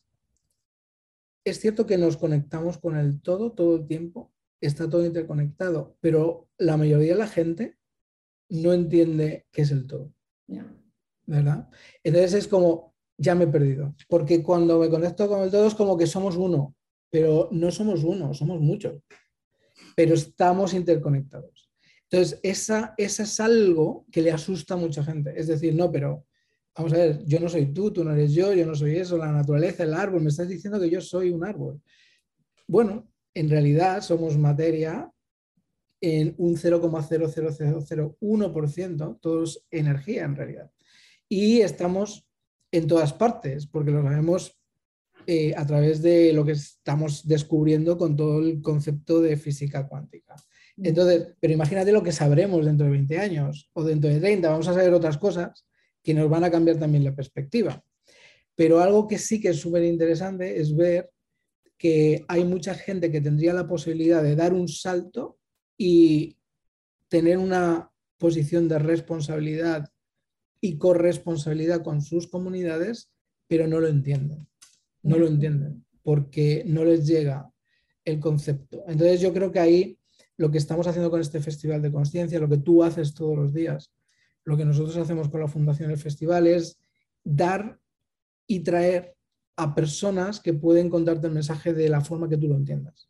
[1.45, 6.49] es cierto que nos conectamos con el todo todo el tiempo, está todo interconectado, pero
[6.57, 7.77] la mayoría de la gente
[8.49, 10.13] no entiende qué es el todo.
[11.25, 11.69] ¿Verdad?
[12.03, 15.75] Entonces es como, ya me he perdido, porque cuando me conecto con el todo es
[15.75, 16.75] como que somos uno,
[17.09, 19.01] pero no somos uno, somos muchos,
[19.95, 21.56] pero estamos interconectados.
[22.09, 25.33] Entonces, esa, es algo que le asusta a mucha gente.
[25.35, 26.25] Es decir, no, pero
[26.75, 29.17] vamos a ver, yo no soy tú, tú no eres yo, yo no soy eso,
[29.17, 31.81] la naturaleza, el árbol, me estás diciendo que yo soy un árbol.
[32.67, 35.11] Bueno, en realidad somos materia
[35.99, 40.71] en un 0,00001%, todos energía en realidad.
[41.27, 42.27] Y estamos
[42.71, 44.57] en todas partes, porque lo sabemos
[45.25, 50.35] eh, a través de lo que estamos descubriendo con todo el concepto de física cuántica.
[50.77, 54.67] Entonces, pero imagínate lo que sabremos dentro de 20 años o dentro de 30, vamos
[54.67, 55.65] a saber otras cosas
[56.03, 57.83] que nos van a cambiar también la perspectiva.
[58.55, 61.11] Pero algo que sí que es súper interesante es ver
[61.77, 65.37] que hay mucha gente que tendría la posibilidad de dar un salto
[65.77, 66.37] y
[67.07, 69.89] tener una posición de responsabilidad
[70.59, 73.11] y corresponsabilidad con sus comunidades,
[73.47, 74.47] pero no lo entienden.
[75.03, 77.51] No lo entienden porque no les llega
[78.05, 78.83] el concepto.
[78.87, 79.96] Entonces yo creo que ahí
[80.37, 83.53] lo que estamos haciendo con este Festival de Conciencia, lo que tú haces todos los
[83.53, 83.91] días,
[84.45, 86.79] lo que nosotros hacemos con la Fundación del Festival es
[87.23, 87.79] dar
[88.45, 89.15] y traer
[89.57, 93.09] a personas que pueden contarte el mensaje de la forma que tú lo entiendas.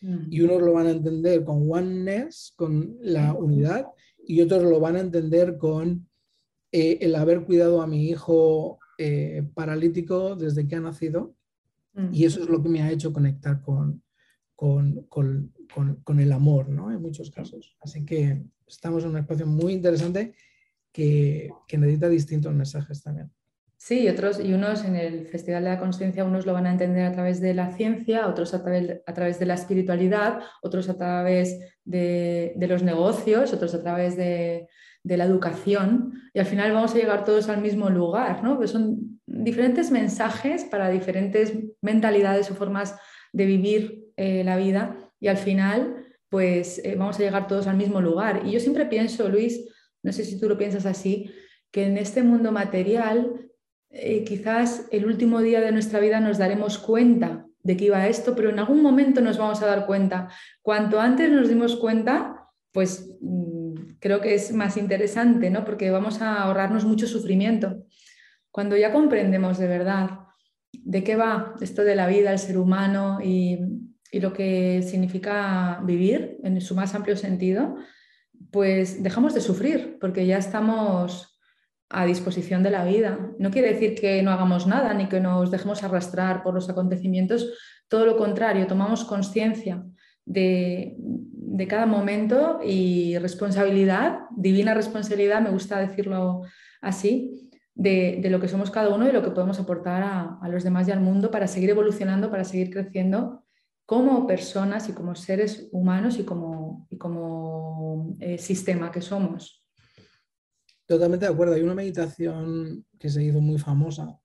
[0.00, 0.26] Mm.
[0.30, 3.86] Y unos lo van a entender con oneness, con la unidad,
[4.24, 6.08] y otros lo van a entender con
[6.70, 11.34] eh, el haber cuidado a mi hijo eh, paralítico desde que ha nacido.
[11.94, 12.14] Mm.
[12.14, 14.02] Y eso es lo que me ha hecho conectar con,
[14.58, 15.54] con, con,
[16.02, 16.90] con, el amor, ¿no?
[16.90, 17.76] En muchos casos.
[17.80, 20.34] Así que estamos en un espacio muy interesante
[20.90, 23.30] que, que necesita distintos mensajes también.
[23.76, 26.72] Sí, y otros, y unos en el Festival de la Consciencia, unos lo van a
[26.72, 30.88] entender a través de la ciencia, otros a través, a través de la espiritualidad, otros
[30.88, 34.66] a través de, de los negocios, otros a través de,
[35.04, 38.56] de, la educación, y al final vamos a llegar todos al mismo lugar, ¿no?
[38.56, 42.96] Pues son diferentes mensajes para diferentes mentalidades o formas
[43.32, 47.76] de vivir eh, la vida, y al final, pues eh, vamos a llegar todos al
[47.76, 48.42] mismo lugar.
[48.44, 49.64] Y yo siempre pienso, Luis,
[50.02, 51.30] no sé si tú lo piensas así,
[51.70, 53.48] que en este mundo material
[53.90, 58.34] eh, quizás el último día de nuestra vida nos daremos cuenta de que iba esto,
[58.34, 60.28] pero en algún momento nos vamos a dar cuenta.
[60.62, 65.64] Cuanto antes nos dimos cuenta, pues mm, creo que es más interesante, ¿no?
[65.64, 67.84] Porque vamos a ahorrarnos mucho sufrimiento.
[68.50, 70.10] Cuando ya comprendemos de verdad
[70.72, 73.58] de qué va esto de la vida, el ser humano y,
[74.10, 77.76] y lo que significa vivir en su más amplio sentido,
[78.50, 81.38] pues dejamos de sufrir, porque ya estamos
[81.90, 83.18] a disposición de la vida.
[83.38, 87.52] No quiere decir que no hagamos nada ni que nos dejemos arrastrar por los acontecimientos,
[87.88, 89.84] todo lo contrario, tomamos conciencia
[90.24, 90.96] de,
[91.68, 96.42] cada momento y responsabilidad, divina responsabilidad, me gusta decirlo
[96.80, 100.86] así, de, lo que somos cada uno y lo que podemos aportar a, los demás
[100.88, 103.44] y al mundo para seguir evolucionando, para seguir creciendo
[103.88, 109.64] como personas y como seres humanos y como, como eh, sistema que somos.
[110.84, 111.54] Totalmente de acuerdo.
[111.54, 114.20] Hay una meditación que se hizo muy famosa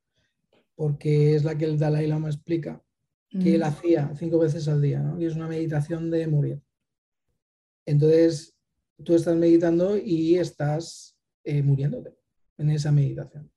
[0.75, 2.83] porque es la que el Dalai Lama explica,
[3.29, 3.63] que él mm.
[3.63, 5.17] hacía cinco veces al día, ¿no?
[5.17, 6.61] y es una meditación de morir.
[7.85, 8.57] Entonces,
[9.01, 12.13] tú estás meditando y estás eh, muriéndote
[12.57, 13.49] en esa meditación.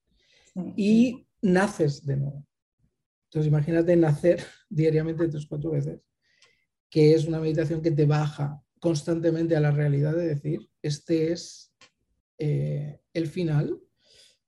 [0.76, 2.45] Y naces de nuevo.
[3.26, 6.00] Entonces, imagínate nacer diariamente tres, cuatro veces,
[6.88, 11.72] que es una meditación que te baja constantemente a la realidad de decir, este es
[12.38, 13.80] eh, el final,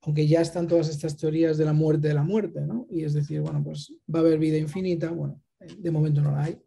[0.02, 2.86] aunque ya están todas estas teorías de la muerte de la muerte, ¿no?
[2.90, 6.44] Y es decir, bueno, pues va a haber vida infinita, bueno, de momento no la
[6.44, 6.58] hay.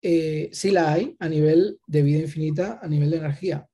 [0.00, 3.68] Eh, sí la hay a nivel de vida infinita, a nivel de energía,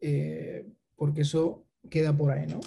[0.00, 2.60] eh, porque eso queda por ahí, ¿no?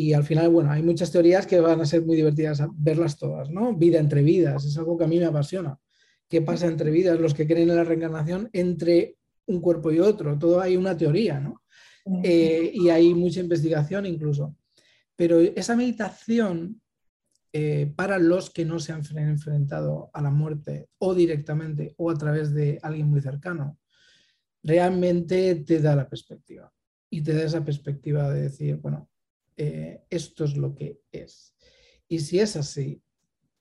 [0.00, 3.50] Y al final, bueno, hay muchas teorías que van a ser muy divertidas verlas todas,
[3.50, 3.76] ¿no?
[3.76, 5.78] Vida entre vidas, es algo que a mí me apasiona.
[6.26, 7.20] ¿Qué pasa entre vidas?
[7.20, 11.38] Los que creen en la reencarnación entre un cuerpo y otro, todo hay una teoría,
[11.38, 11.60] ¿no?
[12.24, 14.56] Eh, y hay mucha investigación incluso.
[15.16, 16.80] Pero esa meditación,
[17.52, 22.14] eh, para los que no se han enfrentado a la muerte o directamente o a
[22.14, 23.78] través de alguien muy cercano,
[24.62, 26.72] realmente te da la perspectiva.
[27.10, 29.09] Y te da esa perspectiva de decir, bueno,
[29.62, 31.54] eh, esto es lo que es.
[32.08, 33.02] Y si es así,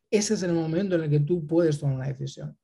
[0.09, 2.57] ese es el momento en el que tú puedes tomar una decisión.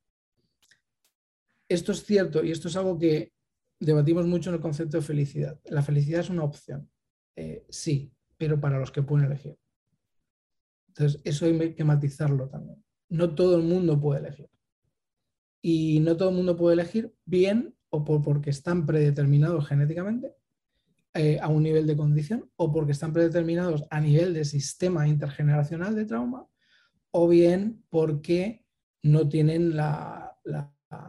[1.68, 3.34] Esto es cierto y esto es algo que
[3.78, 5.60] debatimos mucho en el concepto de felicidad.
[5.66, 6.90] La felicidad es una opción,
[7.36, 9.58] eh, sí, pero para los que pueden elegir.
[10.88, 12.82] Entonces, eso hay que matizarlo también.
[13.10, 14.48] No todo el mundo puede elegir.
[15.60, 20.34] Y no todo el mundo puede elegir bien o porque están predeterminados genéticamente
[21.16, 25.94] eh, a un nivel de condición o porque están predeterminados a nivel de sistema intergeneracional
[25.94, 26.46] de trauma
[27.10, 28.64] o bien porque
[29.02, 30.36] no tienen la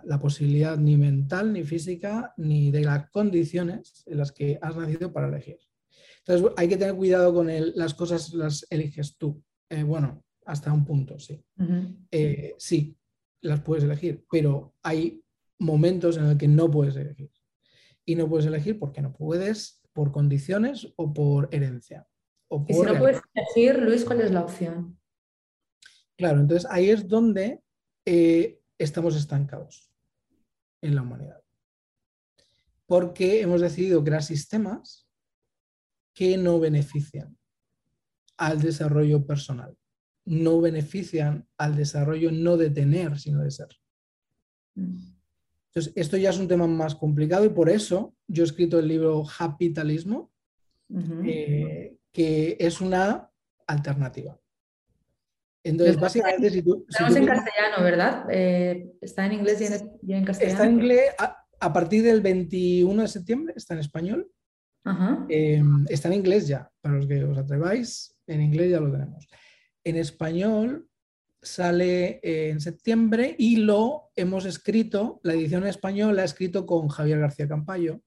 [0.04, 5.12] la posibilidad ni mental, ni física, ni de las condiciones en las que has nacido
[5.12, 5.60] para elegir.
[6.20, 9.42] Entonces hay que tener cuidado con las cosas, las eliges tú.
[9.70, 11.44] Eh, bueno, hasta un punto, sí.
[12.12, 12.98] Eh, sí,
[13.42, 15.24] las puedes elegir, pero hay
[15.60, 17.32] momentos en los que no puedes elegir.
[18.06, 22.08] Y no puedes elegir porque no puedes por condiciones o por herencia.
[22.68, 25.00] y si no puedes elegir, Luis, ¿cuál es la opción?
[26.16, 27.64] Claro, entonces ahí es donde
[28.06, 29.92] eh, estamos estancados
[30.84, 31.42] en la humanidad.
[32.86, 35.10] Porque hemos decidido crear sistemas
[36.14, 37.36] que no benefician
[38.38, 39.76] al desarrollo personal,
[40.26, 43.70] no benefician al desarrollo no de tener, sino de ser.
[45.78, 48.88] Entonces, esto ya es un tema más complicado y por eso yo he escrito el
[48.88, 50.32] libro Capitalismo,
[51.24, 53.30] eh, que es una
[53.68, 54.40] alternativa.
[55.64, 56.84] Entonces, básicamente, si tú...
[56.90, 58.26] Estamos en castellano, ¿verdad?
[58.32, 60.52] Eh, está en inglés y en, castellano.
[60.52, 61.12] Está en inglés
[61.60, 64.32] a, partir del 21 de septiembre, está en español.
[65.30, 69.28] Em, está en inglés ya, para los que os atreváis, en inglés ya lo tenemos.
[69.84, 70.90] En español
[71.42, 76.88] sale en septiembre y lo hemos escrito, la edición en español la ha escrito con
[76.88, 78.02] Javier García Campayo,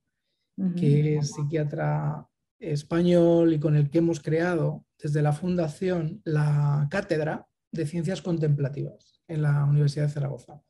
[0.77, 2.29] que es psiquiatra
[2.59, 9.23] español y con el que hemos creado desde la fundación la cátedra de ciencias contemplativas
[9.27, 10.63] en la Universidad de Zaragoza.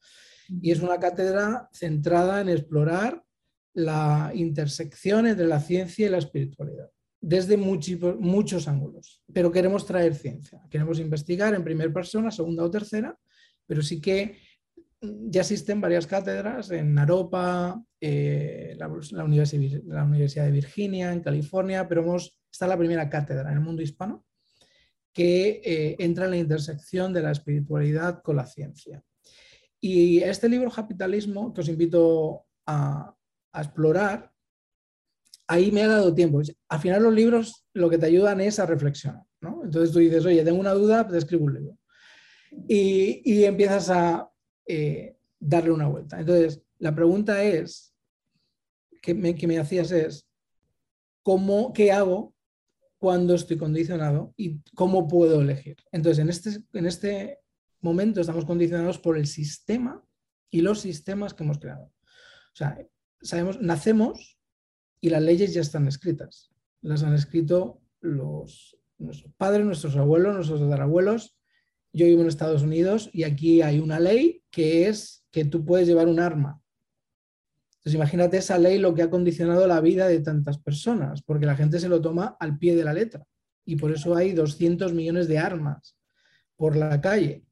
[0.48, 3.24] Y es una cátedra centrada en explorar
[3.74, 6.90] la intersección entre la ciencia y la espiritualidad,
[7.20, 9.22] desde muchos, ángulos.
[9.32, 13.16] Pero queremos traer ciencia, queremos investigar en primera persona, segunda o tercera,
[13.66, 14.38] pero sí que
[15.00, 22.36] ya existen varias cátedras en Naropa, eh, la, Universidad, de Virginia, en California, pero hemos,
[22.50, 24.24] está la primera cátedra en el mundo hispano
[25.12, 29.02] que eh, entra en la intersección de la espiritualidad con la ciencia.
[29.80, 33.14] Y este libro Capitalismo, que os invito a,
[33.54, 34.29] explorar,
[35.50, 36.40] ahí me ha dado tiempo.
[36.68, 39.24] Al final los libros lo que te ayudan es a reflexionar.
[39.42, 41.78] Entonces tú dices, oye, tengo una duda, te escribo un libro.
[42.68, 44.30] Y, empiezas a
[44.66, 46.20] eh, darle una vuelta.
[46.20, 47.92] Entonces, la pregunta es,
[49.02, 50.28] que me, que me hacías es,
[51.22, 52.32] ¿cómo, ¿qué hago
[52.98, 55.78] cuando estoy condicionado y cómo puedo elegir?
[55.90, 57.38] Entonces, en este, en este
[57.80, 60.04] momento estamos condicionados por el sistema
[60.48, 61.86] y los sistemas que hemos creado.
[61.86, 62.78] O sea,
[63.20, 64.39] sabemos, nacemos
[65.00, 66.50] y las leyes ya están escritas.
[66.82, 71.36] Las han escrito los, nuestros padres, nuestros abuelos, nuestros tatarabuelos.
[71.92, 75.88] Yo vivo en Estados Unidos y aquí hay una ley que es que tú puedes
[75.88, 76.60] llevar un arma.
[77.78, 81.56] Entonces imagínate esa ley lo que ha condicionado la vida de tantas personas, porque la
[81.56, 83.26] gente se lo toma al pie de la letra.
[83.64, 85.96] Y por eso hay 200 millones de armas
[86.56, 87.44] por la calle.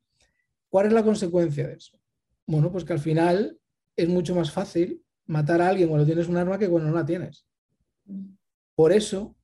[0.69, 1.99] ¿Cuál es la consecuencia de eso?
[2.47, 3.59] Bueno, pues que al final
[3.97, 7.07] es mucho más fácil matar a alguien cuando tienes un arma que cuando no la
[7.07, 7.47] tienes.
[8.75, 9.37] Por eso,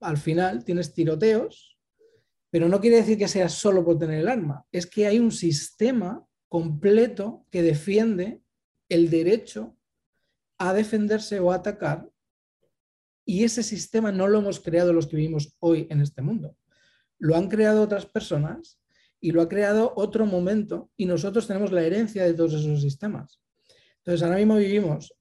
[0.00, 1.78] al final tienes tiroteos,
[2.50, 5.30] pero no quiere decir que sea solo por tener el arma, es que hay un
[5.30, 8.42] sistema completo que defiende
[8.88, 9.76] el derecho
[10.56, 12.08] a defenderse o a atacar
[13.28, 16.56] y ese sistema no lo hemos creado los que vivimos hoy en este mundo.
[17.18, 18.80] Lo han creado otras personas
[19.20, 23.42] y lo ha creado otro momento y nosotros tenemos la herencia de todos esos sistemas.
[24.08, 25.14] Entonces, ahora mismo vivimos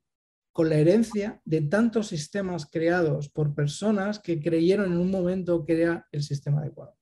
[0.54, 5.82] con la herencia de tantos sistemas creados por personas que creyeron en un momento que
[5.82, 6.96] era el sistema adecuado.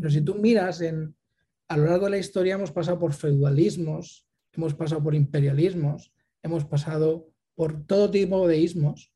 [0.00, 1.16] Pero si tú miras en,
[1.66, 6.66] a lo largo de la historia hemos pasado por feudalismos, hemos pasado por imperialismos, hemos
[6.66, 9.10] pasado por todo tipo de ismos.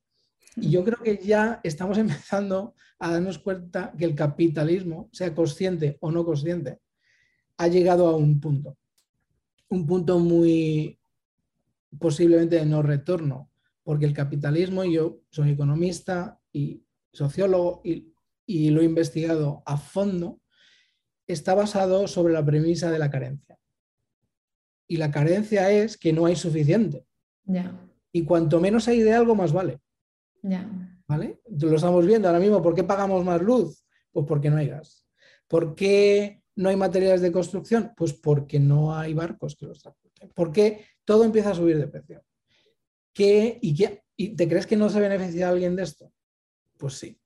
[0.57, 5.99] Y yo creo que ya estamos empezando a darnos cuenta que el capitalismo, sea consciente
[6.01, 6.78] o no consciente,
[7.59, 8.78] ha llegado a un punto,
[9.68, 10.99] un punto muy
[11.99, 13.51] posiblemente de no retorno,
[13.82, 18.12] porque el capitalismo, yo soy economista y sociólogo y,
[18.70, 20.40] lo he investigado a fondo,
[21.26, 23.59] está basado sobre la premisa de la carencia.
[24.86, 27.07] Y la carencia es que no hay suficiente.
[28.12, 29.80] Y cuanto menos hay de algo, más vale.
[31.07, 31.40] ¿Vale?
[31.49, 32.61] Lo estamos viendo ahora mismo.
[32.61, 33.86] ¿Por qué pagamos más luz?
[34.11, 35.07] Pues porque no hay gas.
[35.49, 37.93] ¿Por qué no hay materiales de construcción?
[37.97, 40.30] Pues porque no hay barcos que los transporten.
[40.34, 42.25] Porque todo empieza a subir de precio.
[43.13, 46.13] ¿Qué, y, qué, ¿Y te crees que no se beneficia alguien de esto?
[46.79, 47.19] Pues sí.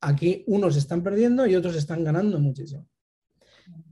[0.00, 2.88] Aquí unos están perdiendo y otros están ganando muchísimo.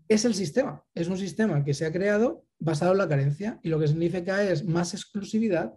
[0.08, 3.68] Es el sistema, es un sistema que se ha creado basado en la carencia y
[3.68, 5.74] lo que significa es más exclusividad.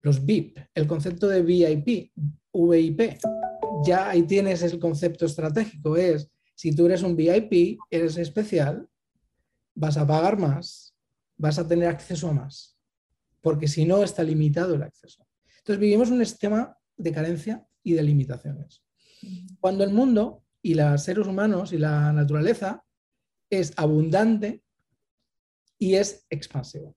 [0.00, 2.12] Los VIP, el concepto de VIP,
[2.52, 3.18] VIP,
[3.84, 8.88] ya ahí tienes el concepto estratégico, es si tú eres un VIP, eres especial,
[9.74, 10.83] vas a pagar más,
[11.36, 12.78] vas a tener acceso a más,
[13.40, 15.26] porque si no está limitado el acceso.
[15.58, 18.82] Entonces vivimos un sistema de carencia y de limitaciones.
[19.60, 22.84] Cuando el mundo y los seres humanos y la naturaleza
[23.50, 24.62] es abundante
[25.78, 26.96] y es expansivo.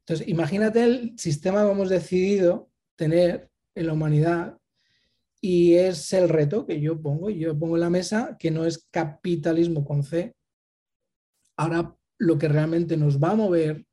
[0.00, 4.58] Entonces, imagínate el sistema que hemos decidido tener en la humanidad
[5.40, 8.86] y es el reto que yo pongo, yo pongo en la mesa, que no es
[8.90, 10.34] capitalismo con C.
[11.56, 13.84] Ahora lo que realmente nos va a mover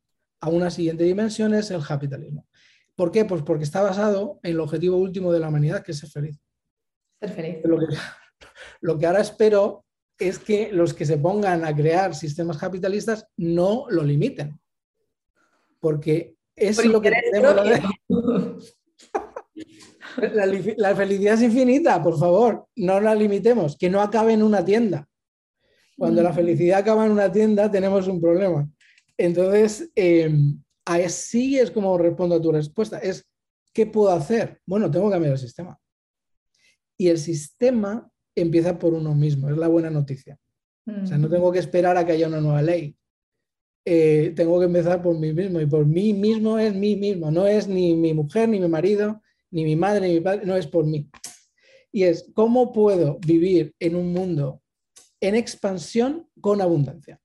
[0.41, 2.45] a una siguiente dimensión es el capitalismo.
[2.93, 3.25] ¿Por qué?
[3.25, 6.37] Pues porque está basado en el objetivo último de la humanidad, que es ser feliz.
[7.19, 7.57] Ser feliz.
[7.63, 7.85] Lo que,
[8.81, 9.85] lo que ahora espero
[10.19, 14.59] es que los que se pongan a crear sistemas capitalistas no lo limiten.
[15.79, 18.77] Porque es lo que tenemos.
[20.77, 25.07] La, felicidad es infinita, por favor, no la limitemos, que no acabe en una tienda.
[25.97, 28.69] Cuando la felicidad acaba en una tienda, tenemos un problema.
[29.17, 30.31] Entonces, eh,
[30.85, 32.99] así es como respondo a tu respuesta.
[32.99, 33.27] Es
[33.77, 34.59] ¿qué puedo hacer?
[34.65, 35.79] Bueno, tengo que cambiar el sistema.
[36.97, 40.39] Y el sistema empieza por uno mismo, es la buena noticia.
[40.87, 42.95] O sea, no tengo que esperar a que haya una nueva ley.
[43.85, 47.45] Eh, tengo que empezar por mí mismo y por mí mismo es mí mismo, no
[47.45, 49.21] es ni mi mujer, ni mi marido,
[49.51, 51.07] ni mi madre, ni mi padre, no es por mí.
[51.91, 54.63] Y es cómo puedo vivir en un mundo
[55.19, 57.19] en expansión con abundancia.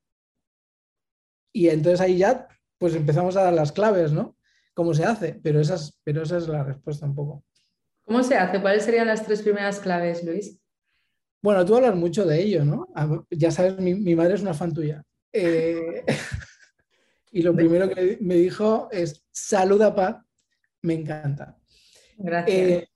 [1.52, 4.36] Y entonces ahí ya pues empezamos a dar las claves, ¿no?
[4.74, 5.38] ¿Cómo se hace?
[5.42, 7.44] Pero, esas, pero esa es la respuesta un poco.
[8.04, 8.60] ¿Cómo se hace?
[8.60, 10.58] ¿Cuáles serían las tres primeras claves, Luis?
[11.42, 12.88] Bueno, tú hablas mucho de ello, ¿no?
[13.30, 15.02] Ya sabes, mi, madre es una fan tuya.
[15.32, 16.04] Eh,
[17.32, 20.16] y lo primero que me dijo es, saluda paz,
[20.80, 21.58] me encanta.
[22.16, 22.56] Gracias.
[22.56, 22.88] Eh,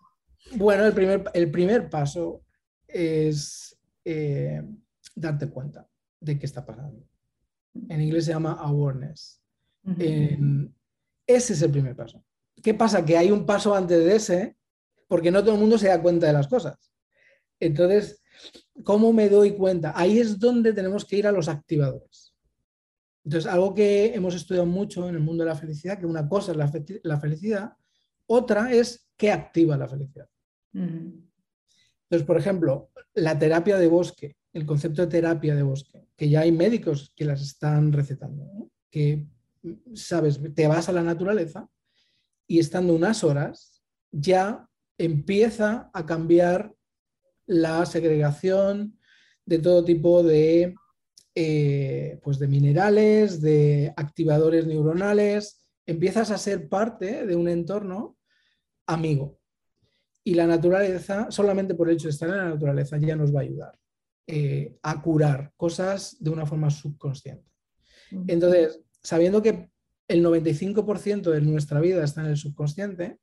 [0.52, 2.44] bueno, el primer, el primer paso
[2.88, 4.62] es eh,
[5.16, 5.88] darte cuenta
[6.20, 7.04] de qué está pasando.
[7.88, 9.42] En inglés se llama awareness.
[11.26, 12.24] ese es el primer paso.
[12.62, 13.04] ¿Qué pasa?
[13.04, 14.56] Que hay un paso antes de ese,
[15.08, 16.92] porque no todo el mundo se da cuenta de las cosas.
[17.58, 18.22] Entonces,
[18.84, 19.92] ¿cómo me doy cuenta?
[19.94, 22.34] Ahí es donde tenemos que ir a los activadores.
[23.24, 26.52] Entonces, algo que hemos estudiado mucho en el mundo de la felicidad, que una cosa
[26.52, 26.58] es
[27.02, 27.72] la, felicidad,
[28.26, 30.28] otra es qué activa la felicidad.
[30.72, 36.40] Entonces, por ejemplo, la terapia de bosque, el concepto de terapia de bosque, que ya
[36.40, 39.26] hay médicos que las están recetando, que,
[39.94, 41.68] sabes, te vas a la naturaleza
[42.46, 46.74] y estando unas horas ya empieza a cambiar
[47.44, 48.98] la segregación
[49.44, 50.74] de todo tipo de,
[51.34, 58.16] eh, pues de minerales, de activadores neuronales, empiezas a ser parte de un entorno
[58.86, 59.38] amigo.
[60.24, 63.40] Y la naturaleza, solamente por el hecho de estar en la naturaleza, ya nos va
[63.40, 63.78] a ayudar
[64.26, 67.50] eh, a curar cosas de una forma subconsciente.
[68.26, 69.70] Entonces, sabiendo que
[70.08, 73.18] el 95% de nuestra vida está en el subconsciente,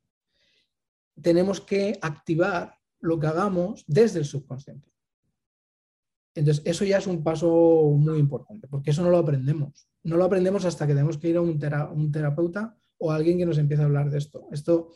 [1.21, 4.93] tenemos que activar lo que hagamos desde el subconsciente.
[6.35, 9.87] Entonces, eso ya es un paso muy importante, porque eso no lo aprendemos.
[10.03, 13.45] No lo aprendemos hasta que tenemos que ir a un, terapeuta o a alguien que
[13.45, 14.47] nos empiece a hablar de esto.
[14.51, 14.93] Esto,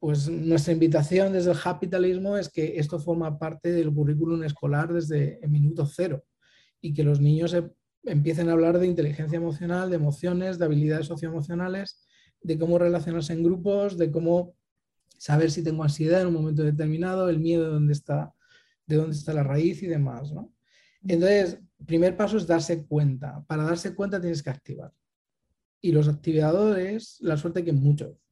[0.00, 5.38] pues nuestra invitación desde el capitalismo es que esto forma parte del currículum escolar desde
[5.42, 6.24] el minuto cero
[6.80, 7.56] y que los niños
[8.04, 12.06] empiecen a hablar de inteligencia emocional, de emociones, de habilidades socioemocionales,
[12.42, 14.54] de cómo relacionarse en grupos, de cómo
[15.16, 18.34] saber si tengo ansiedad en un momento determinado, el miedo de dónde está,
[18.86, 20.32] de dónde está la raíz y demás.
[20.32, 20.52] ¿no?
[21.06, 23.44] Entonces, primer paso es darse cuenta.
[23.46, 24.92] Para darse cuenta tienes que activar.
[25.80, 28.23] Y los activadores, la suerte que muchos,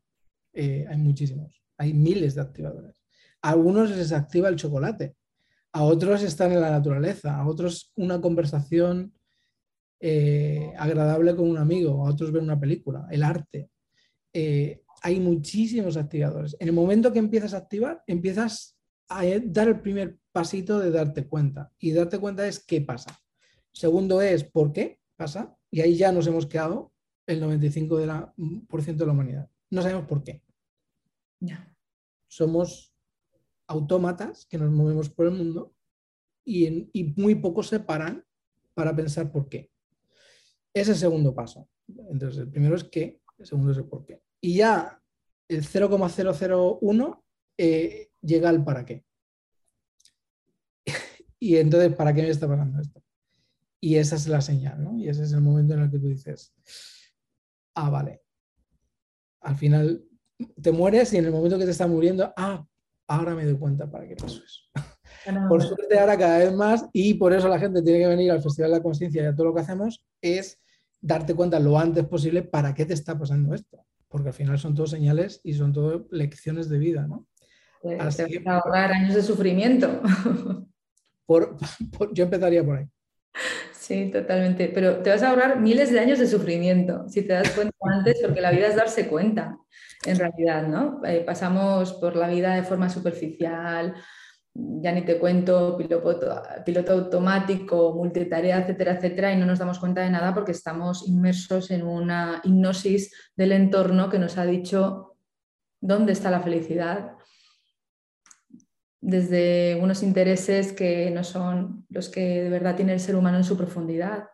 [0.53, 2.95] eh, hay muchísimos, hay miles de activadores.
[3.41, 5.17] A algunos les activa el chocolate,
[5.73, 9.15] a otros están en la naturaleza, a otros una conversación
[10.01, 13.71] eh, agradable con un amigo, a otros ver una película, el arte.
[14.33, 16.57] Eh, hay muchísimos activadores.
[16.61, 18.77] En el momento que empiezas a activar, empiezas
[19.09, 21.73] a dar el primer pasito de darte cuenta.
[21.79, 23.19] Y darte cuenta es qué pasa.
[23.73, 25.57] Segundo es por qué pasa.
[25.71, 26.93] Y ahí ya nos hemos quedado
[27.27, 29.49] el 95% de la, de la humanidad.
[29.73, 30.43] No sabemos por qué.
[32.29, 32.95] Somos
[33.67, 35.75] autómatas que nos movemos por el mundo
[36.45, 38.25] y, y muy pocos se paran
[38.75, 39.71] para pensar por qué.
[40.73, 41.69] Ese es el segundo paso.
[41.89, 45.01] Entonces, el primero es qué, el segundo es el por qué y ya
[45.49, 47.25] el 0,001
[47.59, 49.05] eh, llega al para qué.
[51.39, 53.03] y entonces, ¿para qué me está pasando esto?
[53.81, 54.99] Y esa es la señal, ¿no?
[54.99, 56.55] Y ese es el momento en el que tú dices,
[57.75, 58.22] ah, vale.
[59.43, 60.05] Al final
[60.61, 62.65] te mueres y en el momento que te está muriendo, ah,
[63.07, 64.63] ahora me doy cuenta para qué pasó eso.
[65.49, 68.43] por suerte ahora cada vez más y por eso la gente tiene que venir al
[68.43, 70.61] Festival de la Conciencia y a todo lo que hacemos es
[71.01, 74.75] darte cuenta lo antes posible para qué te está pasando esto porque al final son
[74.75, 77.27] todo señales y son todo lecciones de vida, ¿no?
[77.81, 80.03] Pues te ahorrar años de sufrimiento.
[82.13, 82.87] yo empezaría por ahí.
[83.73, 84.71] Sí, totalmente.
[84.73, 88.21] Pero te vas a ahorrar miles de años de sufrimiento, si te das cuenta antes,
[88.23, 89.59] porque la vida es darse cuenta,
[90.07, 91.01] en realidad, ¿no?
[91.05, 93.95] Eh, pasamos por la vida de forma superficial,
[94.55, 100.11] ya ni te cuento, piloto, automático, multitarea, etcétera, etcétera, y no nos damos cuenta de
[100.11, 105.17] nada porque estamos inmersos en una hipnosis del entorno que nos ha dicho
[105.81, 107.13] dónde está la felicidad,
[109.03, 113.45] desde unos intereses que no son los que de verdad tiene el ser humano en
[113.45, 114.29] su profundidad.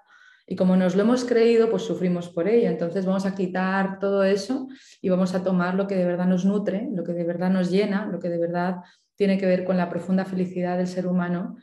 [0.46, 2.68] Y como nos lo hemos creído, pues sufrimos por ello.
[2.68, 4.68] Entonces vamos a quitar todo eso
[5.02, 7.70] y vamos a tomar lo que de verdad nos nutre, lo que de verdad nos
[7.70, 8.76] llena, lo que de verdad
[9.16, 11.56] tiene que ver con la profunda felicidad del ser humano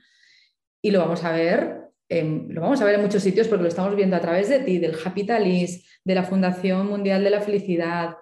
[0.81, 3.95] y lo vamos a ver, lo vamos a ver en muchos sitios porque lo estamos
[3.95, 8.17] viendo a través de ti, del Happy de la Fundación Mundial de la Felicidad,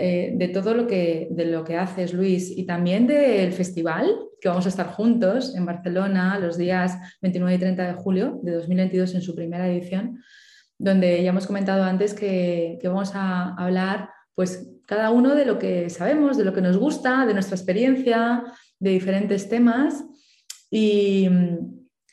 [0.00, 4.48] eh, de todo lo que, de lo que haces, Luis, y también del festival, que
[4.48, 9.16] vamos a estar juntos en Barcelona los días 29 y 30 de julio de 2022
[9.16, 10.22] en su primera edición,
[10.78, 15.90] donde ya hemos comentado antes que, vamos a hablar, pues cada uno de lo que
[15.90, 18.44] sabemos, de lo que nos gusta, de nuestra experiencia,
[18.78, 20.04] de diferentes temas
[20.70, 21.28] y,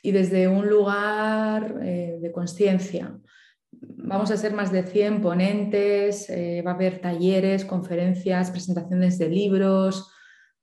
[0.01, 3.15] desde un lugar eh, de conciencia
[3.81, 9.29] vamos a ser más de 100 ponentes, eh, va a haber talleres, conferencias, presentaciones de
[9.29, 10.11] libros,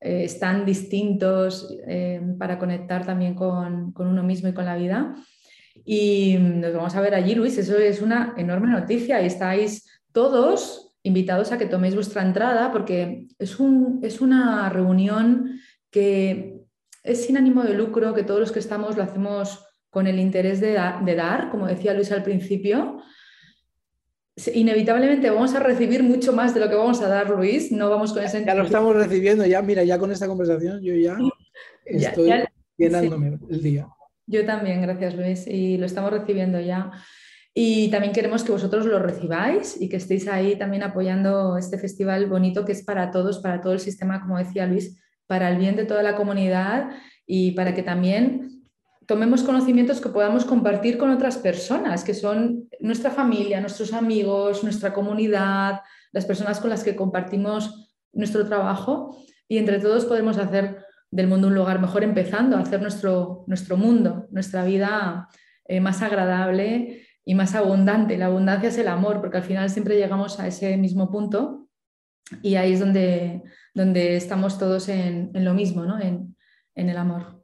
[0.00, 5.14] eh, están distintos eh, para conectar también con, uno mismo y con la vida.
[5.84, 10.94] Y nos vamos a ver allí, Luis, eso es una enorme noticia y estáis todos
[11.02, 15.58] invitados a que toméis vuestra entrada porque es, un, es una reunión
[15.90, 16.60] que
[17.02, 20.58] es sin ánimo de lucro, que todos los que estamos lo hacemos con el interés
[20.58, 23.02] de, de dar, como decía Luis al principio,
[24.54, 27.70] inevitablemente vamos a recibir mucho más de lo que vamos a dar, Luis.
[27.70, 28.42] No vamos con ese.
[28.42, 31.18] Ya lo estamos recibiendo, ya, mira, ya con esta conversación yo ya
[31.84, 32.32] estoy
[32.78, 33.86] llenándome el día.
[34.26, 36.90] Yo también, gracias, Luis, y lo estamos recibiendo ya.
[37.52, 42.30] Y también queremos que vosotros lo recibáis y que estéis ahí también apoyando este festival
[42.30, 45.76] bonito que es para todos, para todo el sistema, como decía Luis, para el bien
[45.76, 46.88] de toda la comunidad
[47.26, 48.61] y para que también
[49.12, 54.94] tomemos conocimientos que podamos compartir con otras personas, que son nuestra familia, nuestros amigos, nuestra
[54.94, 55.82] comunidad,
[56.12, 59.14] las personas con las que compartimos nuestro trabajo
[59.48, 60.78] y entre todos podemos hacer
[61.10, 65.28] del mundo un lugar mejor, empezando a hacer nuestro, nuestro mundo, nuestra vida
[65.66, 68.16] eh, más agradable y más abundante.
[68.16, 71.68] La abundancia es el amor, porque al final siempre llegamos a ese mismo punto
[72.40, 73.42] y ahí es donde,
[73.74, 76.00] donde estamos todos en, lo mismo, ¿no?
[76.00, 76.34] en,
[76.74, 77.42] en el amor.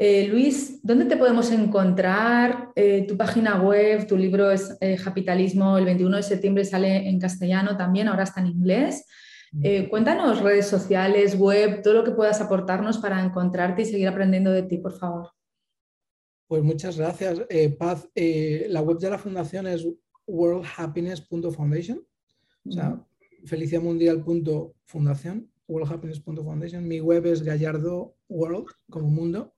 [0.00, 2.70] Eh, Luis, ¿dónde te podemos encontrar?
[2.76, 7.18] Eh, tu página web, tu libro es eh, Capitalismo, el 21 de septiembre sale en
[7.18, 9.04] castellano también, ahora está en inglés.
[9.50, 9.88] Mm.
[9.88, 14.62] cuéntanos redes sociales, web, todo lo que puedas aportarnos para encontrarte y seguir aprendiendo de
[14.62, 15.30] ti, por favor.
[16.46, 17.40] Pues muchas gracias,
[17.76, 18.08] Paz.
[18.14, 19.84] la web de la fundación es
[20.26, 22.06] worldhappiness.foundation,
[22.68, 23.04] o sea,
[23.46, 26.86] feliciamundial.fundación, worldhappiness.foundation.
[26.86, 29.56] Mi web es Gallardo World, como mundo.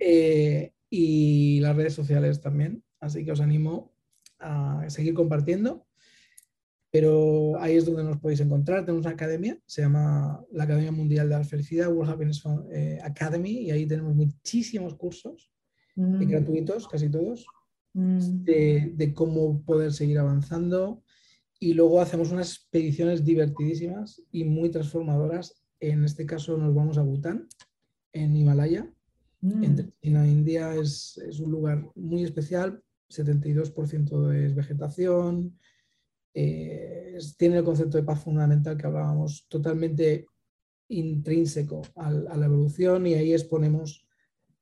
[0.00, 2.82] Eh, y las redes sociales también.
[3.00, 3.92] Así que os animo
[4.38, 5.86] a seguir compartiendo.
[6.90, 8.84] Pero ahí es donde nos podéis encontrar.
[8.84, 13.62] Tenemos una academia, se llama la Academia Mundial de la Felicidad, World Happiness eh, Academy,
[13.62, 15.50] y ahí tenemos muchísimos cursos
[15.96, 16.28] mm.
[16.28, 17.46] gratuitos, casi todos,
[17.94, 18.44] mm.
[18.44, 21.02] de, de, cómo poder seguir avanzando.
[21.58, 25.64] Y luego hacemos unas expediciones divertidísimas y muy transformadoras.
[25.80, 27.48] En este caso nos vamos a Bután,
[28.12, 28.92] en Himalaya,
[29.42, 29.64] Mm.
[29.64, 32.80] Entre China e India es, un lugar muy especial,
[33.10, 35.58] 72% es vegetación,
[36.32, 40.26] eh, tiene el concepto de paz fundamental que hablábamos, totalmente
[40.88, 44.06] intrínseco a, la evolución y ahí exponemos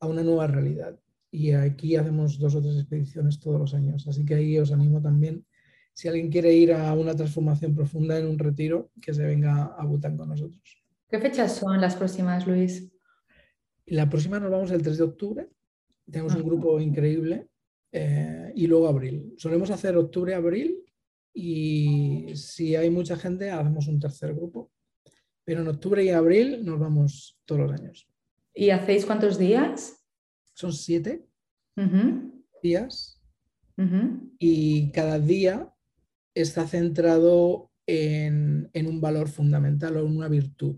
[0.01, 0.99] a una nueva realidad.
[1.31, 5.01] Y aquí hacemos dos o tres expediciones todos los años, así que ahí os animo
[5.01, 5.45] también,
[5.93, 9.85] si alguien quiere ir a una transformación profunda en un retiro, que se venga a
[9.85, 10.83] Bután con nosotros.
[11.09, 12.91] ¿Qué fechas son las próximas, Luis?
[13.91, 15.49] La próxima nos vamos el 3 de octubre.
[16.09, 17.49] Tenemos un grupo increíble.
[17.91, 19.35] Eh, y luego abril.
[19.37, 20.79] Solemos hacer octubre, abril.
[21.35, 24.71] Y si hay mucha gente, hacemos un tercer grupo.
[25.45, 28.09] Pero en octubre y abril nos vamos todos los años.
[28.55, 30.07] ¿Y hacéis cuántos días?
[30.55, 31.27] Son siete
[32.63, 33.21] días.
[34.39, 35.73] Y cada día
[36.35, 40.77] está centrado en, en un valor fundamental o en una virtud.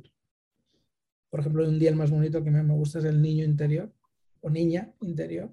[1.33, 3.91] Por ejemplo, un día el más bonito que me gusta es el niño interior
[4.43, 5.51] o niña interior.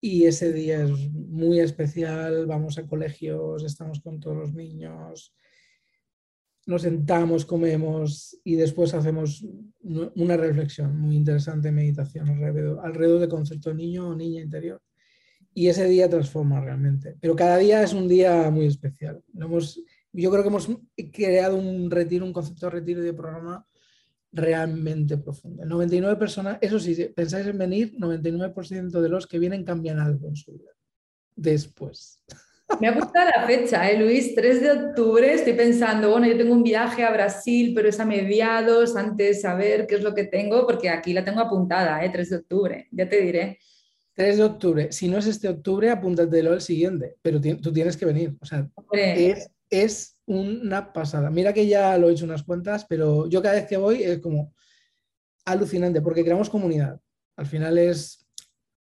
[0.00, 5.34] Y ese día es muy especial, vamos a colegios, estamos con todos los niños,
[6.66, 9.44] nos sentamos, comemos y después hacemos
[9.82, 14.80] una reflexión muy interesante, meditación alrededor, alrededor del concepto niño o niña interior.
[15.52, 17.16] Y ese día transforma realmente.
[17.20, 19.20] Pero cada día es un día muy especial.
[19.32, 20.68] yo creo que hemos
[21.12, 23.66] creado un retiro, un concepto de retiro de programa
[24.32, 25.64] realmente profunda.
[25.64, 30.28] 99 personas, eso sí, si pensáis en venir, 99% de los que vienen cambian algo
[30.28, 30.70] en su vida.
[31.36, 32.22] Después.
[32.80, 34.34] Me ha gustado la fecha, ¿eh, Luis?
[34.34, 38.06] 3 de octubre, estoy pensando, bueno, yo tengo un viaje a Brasil, pero es a
[38.06, 42.10] mediados, antes de saber qué es lo que tengo, porque aquí la tengo apuntada, ¿eh?
[42.10, 43.58] 3 de octubre, ya te diré.
[44.14, 48.06] 3 de octubre, si no es este octubre, apúntatelo el siguiente, pero tú tienes que
[48.06, 51.30] venir, o sea, es, es una pasada.
[51.30, 54.18] Mira que ya lo he hecho unas cuantas, pero yo cada vez que voy es
[54.20, 54.54] como
[55.46, 57.00] alucinante porque creamos comunidad.
[57.36, 58.28] Al final es,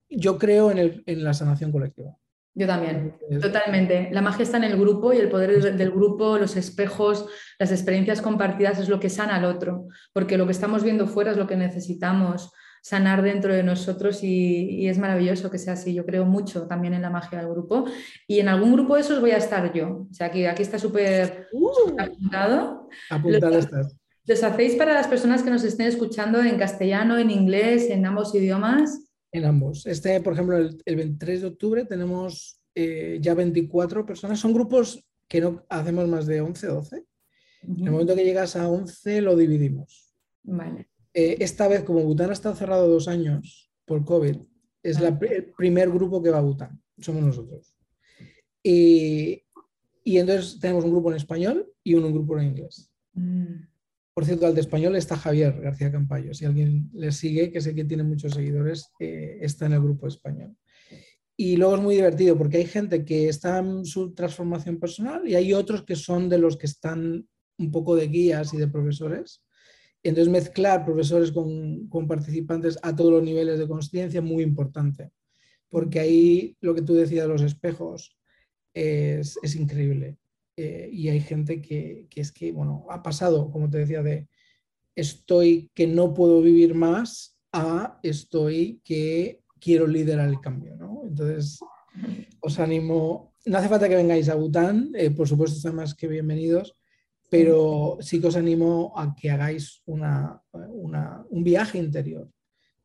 [0.09, 2.17] yo creo en, la sanación colectiva.
[2.55, 4.09] Yo también, totalmente.
[4.11, 7.27] La magia está en el grupo y el poder del grupo, los espejos,
[7.59, 11.31] las experiencias compartidas es lo que sana al otro, porque lo que estamos viendo fuera
[11.31, 12.51] es lo que necesitamos
[12.87, 15.93] sanar dentro de nosotros y, es maravilloso que sea así.
[15.93, 17.83] Yo creo mucho también en la magia del grupo
[18.25, 20.07] y en algún grupo de esos voy a estar yo.
[20.09, 22.87] O sea, aquí, aquí está súper uh, apuntado.
[23.09, 23.97] Apuntado estás.
[24.25, 28.33] ¿Los hacéis para las personas que nos estén escuchando en castellano, en inglés, en ambos
[28.33, 29.11] idiomas?
[29.33, 29.85] En ambos.
[29.85, 34.39] Este, por ejemplo, el, 23 de octubre tenemos eh, ya 24 personas.
[34.39, 37.03] Son grupos que no hacemos más de 11, 12.
[37.63, 40.15] En el momento que llegas a 11 lo dividimos.
[40.43, 40.87] Vale.
[41.19, 44.37] Eh, esta vez, como Bután ha estado cerrado dos años por COVID,
[44.83, 45.17] es el
[45.57, 46.79] primer grupo que va a Bután.
[46.99, 47.75] Somos nosotros.
[48.61, 49.43] Y,
[50.05, 52.91] entonces tenemos un grupo en español y un, grupo en inglés.
[53.13, 53.63] Mm.
[54.13, 56.35] Por cierto, al de español está Javier García Campayo.
[56.35, 60.05] Si alguien le sigue, que sé que tiene muchos seguidores, eh, está en el grupo
[60.05, 60.55] español.
[61.35, 65.33] Y luego es muy divertido porque hay gente que está en su transformación personal y
[65.33, 69.41] hay otros que son de los que están un poco de guías y de profesores.
[70.03, 75.11] Entonces mezclar profesores con, con participantes a todos los niveles de conciencia muy importante.
[75.69, 78.17] Porque ahí lo que tú decías de los espejos
[78.73, 80.17] es, es increíble.
[80.57, 84.27] Eh, y hay gente que, es que, bueno, ha pasado, como te decía, de
[84.95, 91.03] estoy que no puedo vivir más a estoy que quiero liderar el cambio, ¿no?
[91.07, 91.59] Entonces,
[92.39, 96.07] os animo, no hace falta que vengáis a Bután, eh, por supuesto están más que
[96.07, 96.75] bienvenidos,
[97.29, 102.29] pero sí que os animo a que hagáis una, un viaje interior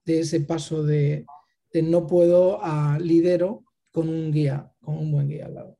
[0.04, 1.24] de ese paso de,
[1.72, 5.78] de no puedo a lidero con un guía, con un buen guía al lado.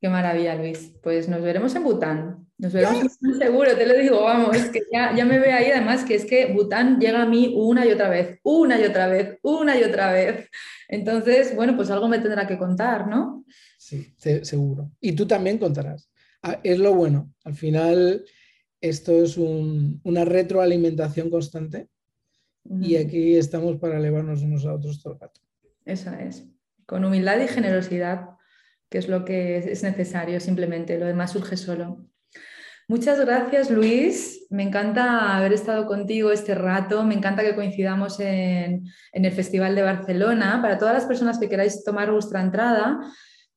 [0.00, 0.92] Qué maravilla, Luis.
[1.02, 2.46] Pues nos veremos en Bután.
[2.58, 5.52] Nos veremos en Bután seguro, te lo digo, vamos, es que ya, ya me ve
[5.52, 8.84] ahí, además que es que Bután llega a mí una y otra vez, una y
[8.84, 10.50] otra vez, una y otra vez.
[10.88, 13.44] Entonces, bueno, pues algo me tendrá que contar, ¿no?
[13.78, 14.90] Sí, seguro.
[15.00, 16.10] Y tú también contarás.
[16.44, 17.32] Ah, es lo bueno.
[17.44, 18.24] Al final,
[18.80, 21.88] esto es una retroalimentación constante
[22.80, 25.40] y aquí estamos para elevarnos unos a otros todo el rato.
[25.86, 26.46] Eso es.
[26.84, 28.28] Con humildad y generosidad
[28.90, 32.06] que es lo que es necesario simplemente, lo demás surge solo.
[32.86, 38.84] Muchas gracias Luis, me encanta haber estado contigo este rato, me encanta que coincidamos en,
[39.12, 40.60] el Festival de Barcelona.
[40.60, 43.00] Para todas las personas que queráis tomar vuestra entrada,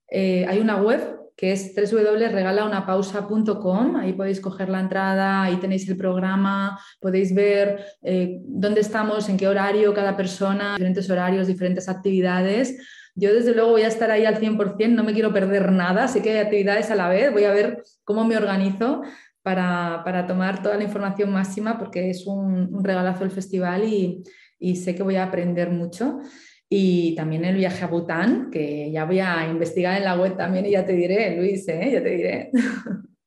[0.10, 3.96] eh, hay una web que es www.regalaunapausa.com.
[3.98, 9.38] Ahí podéis coger la entrada, ahí tenéis el programa, podéis ver eh, dónde estamos, en
[9.38, 12.76] qué horario cada persona, diferentes horarios, diferentes actividades.
[13.14, 16.24] Yo desde luego voy a estar ahí al 100%, no me quiero perder nada, sé
[16.24, 19.04] que hay actividades a la vez, voy a ver cómo me organizo
[19.44, 24.24] para, tomar toda la información máxima porque es un, regalazo el festival y,
[24.76, 26.20] sé que voy a aprender mucho.
[26.70, 30.66] Y también el viaje a Bután, que ya voy a investigar en la web también
[30.66, 31.92] y ya te diré, Luis, ¿eh?
[31.94, 32.52] ya te diré.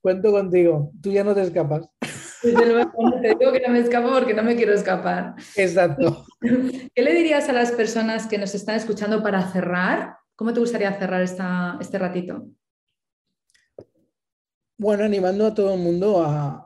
[0.00, 1.88] Cuento contigo, tú ya no te escapas.
[2.42, 2.92] Desde luego,
[3.22, 5.34] te digo que no me escapo porque no me quiero escapar.
[5.56, 6.24] Exacto.
[6.94, 10.18] ¿Qué le dirías a las personas que nos están escuchando para cerrar?
[10.36, 12.46] ¿Cómo te gustaría cerrar esta, este ratito?
[14.76, 16.60] Bueno, animando a todo el mundo a,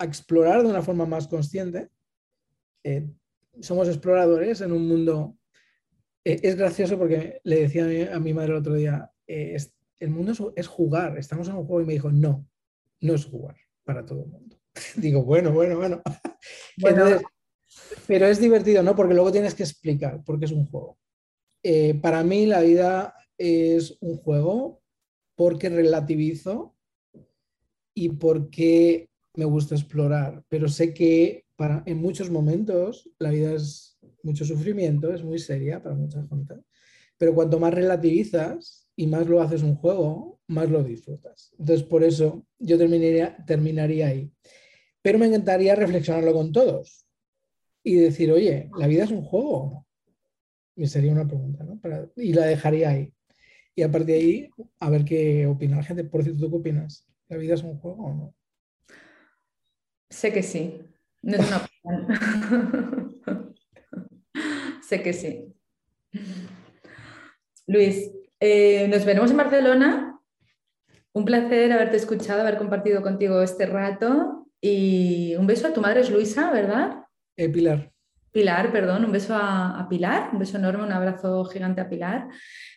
[0.00, 1.88] explorar de una forma más consciente.
[2.84, 3.04] Eh,
[3.60, 5.36] somos exploradores en un mundo...
[6.24, 9.56] Eh, es gracioso porque le decía a mi, madre el otro día, eh,
[9.98, 12.46] el mundo es jugar, estamos en un juego y me dijo, no,
[13.00, 14.60] no es jugar para todo el mundo.
[14.96, 16.02] Digo, bueno, bueno, bueno.
[18.06, 18.94] pero es divertido, ¿no?
[18.94, 20.98] Porque luego tienes que explicar porque es un juego.
[21.62, 24.82] Eh, para mí la vida es un juego
[25.34, 26.76] porque relativizo
[27.94, 31.44] y porque me gusta explorar, pero sé que
[31.86, 36.54] en muchos momentos la vida es mucho sufrimiento, es muy seria para mucha gente,
[37.16, 41.54] pero cuanto más relativizas y más lo haces un juego, más lo disfrutas.
[41.58, 44.32] Entonces, por eso yo terminaría, terminaría ahí.
[45.02, 47.06] Pero me encantaría reflexionarlo con todos
[47.82, 49.86] y decir, oye, ¿la vida es un juego?
[50.76, 51.80] Me sería una pregunta, ¿no?
[52.16, 53.12] y la dejaría ahí.
[53.74, 54.50] Y a partir de ahí,
[54.80, 56.04] a ver qué opina la gente.
[56.04, 57.06] Por cierto, ¿tú qué opinas?
[57.28, 58.34] ¿La vida es un juego o no?
[60.10, 60.80] Sé que sí.
[61.22, 63.54] No es una opinión.
[64.82, 65.54] sé que sí.
[67.66, 68.10] Luis,
[68.40, 70.20] eh, nos veremos en Barcelona
[71.12, 76.00] un placer haberte escuchado, haber compartido contigo este rato y un beso a tu madre
[76.00, 77.04] es Luisa, ¿verdad?
[77.36, 77.92] Eh, Pilar.
[78.30, 82.28] Pilar, perdón, un beso a, Pilar, un beso enorme, un abrazo gigante a Pilar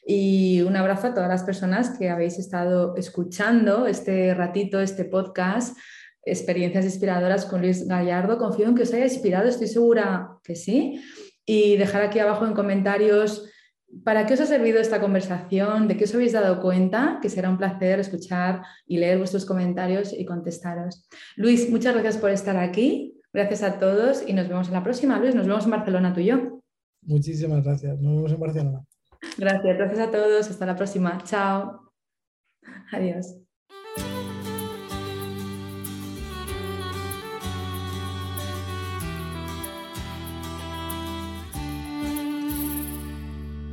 [0.05, 5.77] y un abrazo a todas las personas que habéis estado escuchando este ratito, este podcast,
[6.23, 8.37] experiencias inspiradoras con Luis Gallardo.
[8.37, 11.01] Confío en que os haya inspirado, estoy segura que sí.
[11.45, 13.51] Y dejar aquí abajo en comentarios
[14.03, 15.87] ¿Para qué os ha servido esta conversación?
[15.87, 17.19] ¿De qué os habéis dado cuenta?
[17.21, 21.07] Que será un placer escuchar y leer vuestros comentarios y contestaros.
[21.35, 23.19] Luis, muchas gracias por estar aquí.
[23.33, 25.19] Gracias a todos y nos vemos en la próxima.
[25.19, 26.61] Luis, nos vemos en Barcelona tú y yo.
[27.03, 27.99] Muchísimas gracias.
[27.99, 28.85] Nos vemos en Barcelona.
[29.37, 30.49] Gracias, gracias a todos.
[30.49, 31.21] Hasta la próxima.
[31.25, 31.91] Chao.
[32.91, 33.41] Adiós.